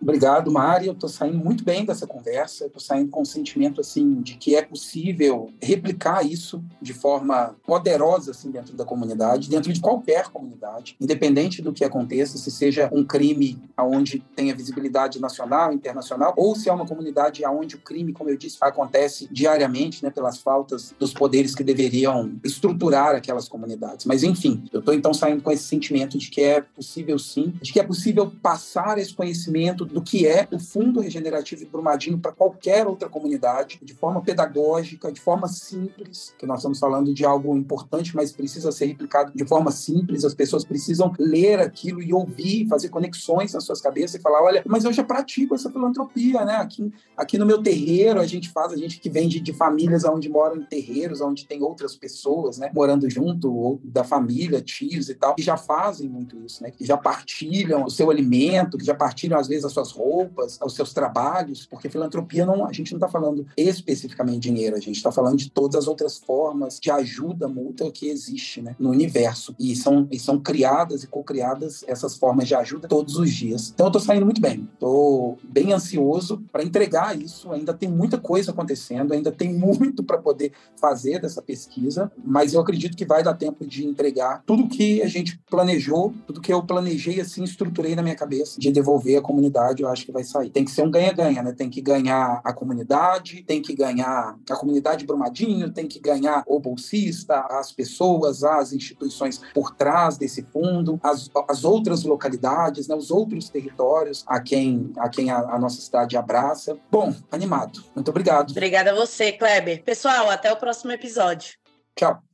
Obrigado, 0.04 0.52
Mari. 0.52 0.88
Eu 0.88 0.94
estou 0.94 1.08
saindo 1.08 1.38
muito 1.38 1.64
bem 1.64 1.86
dessa 1.86 2.06
conversa. 2.06 2.66
Estou 2.66 2.82
saindo 2.82 3.10
com 3.10 3.22
o 3.22 3.26
sentimento 3.26 3.80
assim 3.80 4.22
de 4.22 4.36
que 4.36 4.54
é 4.54 4.62
possível 4.62 5.50
replicar 5.62 6.26
isso 6.26 6.62
de 6.82 6.94
forma 6.94 7.56
poderosa 7.66 8.32
assim 8.32 8.52
dentro 8.52 8.76
da 8.76 8.84
comunidade, 8.84 9.50
dentro 9.50 9.72
de 9.72 9.80
qualquer 9.80 10.28
comunidade, 10.28 10.98
independente 11.00 11.62
do 11.62 11.72
que 11.72 11.86
aconteça, 11.86 12.38
se 12.38 12.52
seja 12.52 12.90
um 12.92 13.06
crime 13.06 13.58
aonde 13.78 14.20
tenha 14.36 14.54
visibilidade 14.54 15.22
nacional, 15.22 15.72
internacional, 15.72 16.34
ou 16.36 16.54
se 16.54 16.68
é 16.68 16.74
uma 16.74 16.86
comunidade 16.86 17.46
aonde 17.46 17.76
o 17.76 17.80
crime, 17.80 18.12
como 18.12 18.30
eu 18.30 18.36
disse, 18.36 18.58
acontece 18.60 19.30
diariamente, 19.32 20.04
né, 20.04 20.10
pelas 20.10 20.38
faltas 20.38 20.94
dos 21.00 21.14
poderes 21.14 21.56
que 21.56 21.64
deveriam 21.64 22.34
estruturar 22.44 23.16
aquelas 23.16 23.48
comunidades. 23.48 24.06
Mas 24.06 24.22
enfim, 24.22 24.66
eu 24.74 24.80
estou 24.80 24.94
então 24.94 25.14
saindo 25.14 25.42
com 25.42 25.52
esse 25.52 25.64
sentimento 25.64 26.18
de 26.18 26.30
que 26.30 26.42
é 26.42 26.60
possível 26.60 27.18
sim, 27.18 27.54
de 27.62 27.72
que 27.72 27.80
é 27.80 27.84
possível 27.84 28.30
passar 28.42 28.98
esse 28.98 29.14
conhecimento 29.14 29.93
do 29.94 30.02
que 30.02 30.28
é 30.28 30.48
o 30.52 30.60
Fundo 30.60 31.00
Regenerativo 31.00 31.66
Brumadinho 31.68 32.18
para 32.18 32.32
qualquer 32.32 32.88
outra 32.88 33.08
comunidade, 33.08 33.80
de 33.82 33.94
forma 33.94 34.22
pedagógica, 34.22 35.12
de 35.12 35.22
forma 35.22 35.48
simples, 35.48 36.34
que 36.38 36.46
nós 36.46 36.60
estamos 36.60 36.80
falando 36.80 37.14
de 37.14 37.24
algo 37.24 37.56
importante, 37.56 38.16
mas 38.16 38.32
precisa 38.32 38.72
ser 38.72 38.88
replicado 38.88 39.32
de 39.34 39.46
forma 39.46 39.72
simples, 39.72 40.26
as 40.26 40.34
pessoas 40.34 40.66
precisam 40.66 41.14
ler 41.20 41.60
aquilo 41.60 42.02
e 42.02 42.14
ouvir, 42.14 42.68
fazer 42.68 42.90
conexões 42.90 43.54
nas 43.54 43.64
suas 43.64 43.80
cabeças 43.80 44.16
e 44.16 44.22
falar, 44.22 44.42
olha, 44.42 44.64
mas 44.66 44.84
eu 44.84 44.92
já 44.92 45.04
pratico 45.04 45.54
essa 45.54 45.70
filantropia, 45.70 46.44
né? 46.44 46.56
Aqui, 46.56 46.92
aqui 47.16 47.38
no 47.38 47.46
meu 47.46 47.62
terreiro 47.62 48.20
a 48.20 48.26
gente 48.26 48.50
faz, 48.50 48.74
a 48.74 48.78
gente 48.78 49.00
que 49.00 49.10
vem 49.10 49.28
de, 49.28 49.40
de 49.40 49.54
famílias 49.54 50.04
onde 50.06 50.28
moram 50.28 50.58
em 50.58 50.66
terreiros, 50.66 51.22
onde 51.22 51.46
tem 51.46 51.62
outras 51.62 51.96
pessoas, 51.96 52.58
né? 52.58 52.72
Morando 52.74 53.08
junto, 53.10 53.54
ou 53.56 53.80
da 53.84 54.04
família, 54.04 54.60
tios 54.62 55.10
e 55.10 55.16
tal, 55.16 55.36
que 55.36 55.44
já 55.44 55.56
fazem 55.56 56.10
muito 56.10 56.44
isso, 56.44 56.64
né? 56.64 56.72
Que 56.72 56.84
já 56.84 56.98
partilham 56.98 57.86
o 57.86 57.90
seu 57.92 58.10
alimento, 58.10 58.78
que 58.78 58.86
já 58.86 58.96
partilham 58.96 59.40
às 59.40 59.48
vezes 59.48 59.66
a 59.66 59.70
sua 59.70 59.83
suas 59.84 59.92
roupas, 59.92 60.58
aos 60.62 60.76
seus 60.76 60.94
trabalhos, 60.94 61.66
porque 61.66 61.90
filantropia 61.90 62.46
não, 62.46 62.66
a 62.66 62.72
gente 62.72 62.92
não 62.92 62.98
está 62.98 63.10
falando 63.10 63.46
especificamente 63.58 64.40
de 64.40 64.50
dinheiro, 64.50 64.76
a 64.76 64.80
gente 64.80 64.96
está 64.96 65.12
falando 65.12 65.38
de 65.38 65.50
todas 65.50 65.76
as 65.76 65.88
outras 65.88 66.18
formas 66.18 66.80
de 66.80 66.90
ajuda 66.90 67.48
mútua 67.48 67.92
que 67.92 68.08
existe 68.08 68.62
né, 68.62 68.76
no 68.80 68.90
universo. 68.90 69.56
E 69.60 69.76
são, 69.76 70.08
e 70.12 70.20
são 70.20 70.40
criadas 70.40 71.04
e 71.04 71.08
co-criadas 71.08 71.84
essas 71.88 72.16
formas 72.16 72.48
de 72.48 72.56
ajuda 72.56 72.88
todos 72.88 73.18
os 73.18 73.32
dias. 73.32 73.72
Então 73.74 73.88
eu 73.88 73.90
estou 73.90 74.02
saindo 74.02 74.26
muito 74.26 74.42
bem, 74.42 74.68
estou 74.74 75.38
bem 75.44 75.74
ansioso 75.74 76.44
para 76.52 76.64
entregar 76.64 77.20
isso. 77.20 77.52
Ainda 77.52 77.74
tem 77.74 77.90
muita 77.90 78.18
coisa 78.18 78.52
acontecendo, 78.52 79.14
ainda 79.14 79.32
tem 79.32 79.54
muito 79.54 80.04
para 80.04 80.18
poder 80.18 80.52
fazer 80.80 81.20
dessa 81.20 81.42
pesquisa, 81.42 82.12
mas 82.24 82.54
eu 82.54 82.62
acredito 82.62 82.96
que 82.96 83.06
vai 83.06 83.24
dar 83.24 83.34
tempo 83.34 83.66
de 83.66 83.86
entregar 83.86 84.44
tudo 84.46 84.68
que 84.68 85.02
a 85.02 85.08
gente 85.08 85.40
planejou, 85.50 86.14
tudo 86.26 86.42
que 86.42 86.54
eu 86.54 86.64
planejei 86.64 87.20
assim, 87.20 87.44
estruturei 87.44 87.96
na 87.96 88.02
minha 88.02 88.16
cabeça 88.16 88.60
de 88.60 88.72
devolver 88.72 89.18
à 89.18 89.22
comunidade 89.22 89.63
comunidade, 89.64 89.84
eu 89.84 89.90
acho 89.90 90.06
que 90.06 90.12
vai 90.12 90.24
sair. 90.24 90.50
Tem 90.50 90.66
que 90.66 90.72
ser 90.72 90.82
um 90.82 90.92
ganha-ganha, 90.92 91.42
né? 91.42 91.54
Tem 91.54 91.70
que 91.70 91.82
ganhar 91.82 92.42
a 92.44 92.54
comunidade, 92.54 93.44
tem 93.44 93.62
que 93.62 93.74
ganhar 93.74 94.38
a 94.50 94.56
comunidade 94.56 95.06
Brumadinho, 95.06 95.72
tem 95.72 95.88
que 95.88 96.00
ganhar 96.00 96.44
o 96.46 96.60
bolsista, 96.60 97.40
as 97.50 97.72
pessoas, 97.72 98.44
as 98.44 98.74
instituições 98.74 99.42
por 99.54 99.76
trás 99.76 100.18
desse 100.18 100.44
fundo, 100.44 101.00
as, 101.02 101.30
as 101.48 101.64
outras 101.64 102.04
localidades, 102.04 102.88
né? 102.88 102.96
os 102.96 103.12
outros 103.12 103.50
territórios 103.50 104.24
a 104.28 104.40
quem 104.40 104.92
a, 104.98 105.10
quem 105.10 105.30
a, 105.32 105.38
a 105.38 105.60
nossa 105.60 105.82
cidade 105.82 106.18
abraça. 106.18 106.78
Bom, 106.92 107.14
animado. 107.32 107.84
Muito 107.96 108.10
obrigado. 108.10 108.52
Obrigada 108.52 108.92
a 108.92 108.96
você, 108.96 109.32
Kleber. 109.32 109.84
Pessoal, 109.84 110.30
até 110.30 110.52
o 110.52 110.58
próximo 110.58 110.92
episódio. 110.92 111.56
Tchau. 111.96 112.33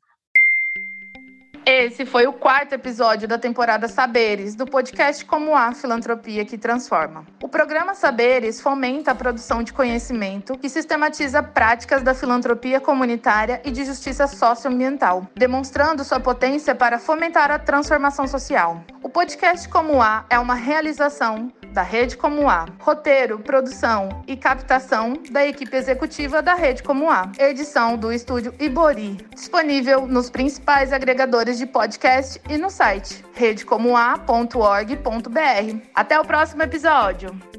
Esse 1.72 2.04
foi 2.04 2.26
o 2.26 2.34
quarto 2.34 2.74
episódio 2.74 3.28
da 3.28 3.38
temporada 3.38 3.88
Saberes, 3.88 4.56
do 4.56 4.66
podcast 4.66 5.24
Como 5.24 5.56
a 5.56 5.72
Filantropia 5.72 6.44
que 6.44 6.58
Transforma. 6.58 7.28
O 7.44 7.48
programa 7.48 7.94
Saberes 7.94 8.60
fomenta 8.60 9.12
a 9.12 9.16
produção 9.16 9.62
de 9.62 9.72
conhecimento 9.72 10.58
e 10.64 10.68
sistematiza 10.68 11.44
práticas 11.44 12.02
da 12.02 12.16
filantropia 12.16 12.80
comunitária 12.80 13.62
e 13.64 13.70
de 13.70 13.86
justiça 13.86 14.26
socioambiental, 14.26 15.28
demonstrando 15.36 16.04
sua 16.04 16.20
potência 16.20 16.74
para 16.74 16.98
fomentar 16.98 17.52
a 17.52 17.60
transformação 17.60 18.28
social. 18.28 18.84
O 19.04 19.08
podcast 19.08 19.70
Como 19.70 20.02
A 20.02 20.26
é 20.28 20.40
uma 20.40 20.56
realização 20.56 21.52
da 21.72 21.84
Rede 21.84 22.18
Como 22.18 22.50
A. 22.50 22.66
Roteiro, 22.80 23.40
produção 23.40 24.24
e 24.28 24.36
captação 24.36 25.14
da 25.30 25.46
equipe 25.46 25.76
executiva 25.76 26.42
da 26.42 26.56
Rede 26.56 26.84
Como 26.84 27.10
A. 27.10 27.32
Edição 27.38 27.96
do 27.96 28.12
estúdio 28.12 28.54
Ibori, 28.60 29.18
disponível 29.36 30.08
nos 30.08 30.30
principais 30.30 30.92
agregadores 30.92 31.59
de 31.60 31.66
podcast 31.66 32.42
e 32.50 32.58
no 32.58 32.70
site 32.70 33.24
redecomoa.org.br. 33.34 35.90
Até 35.94 36.20
o 36.20 36.26
próximo 36.26 36.64
episódio! 36.64 37.59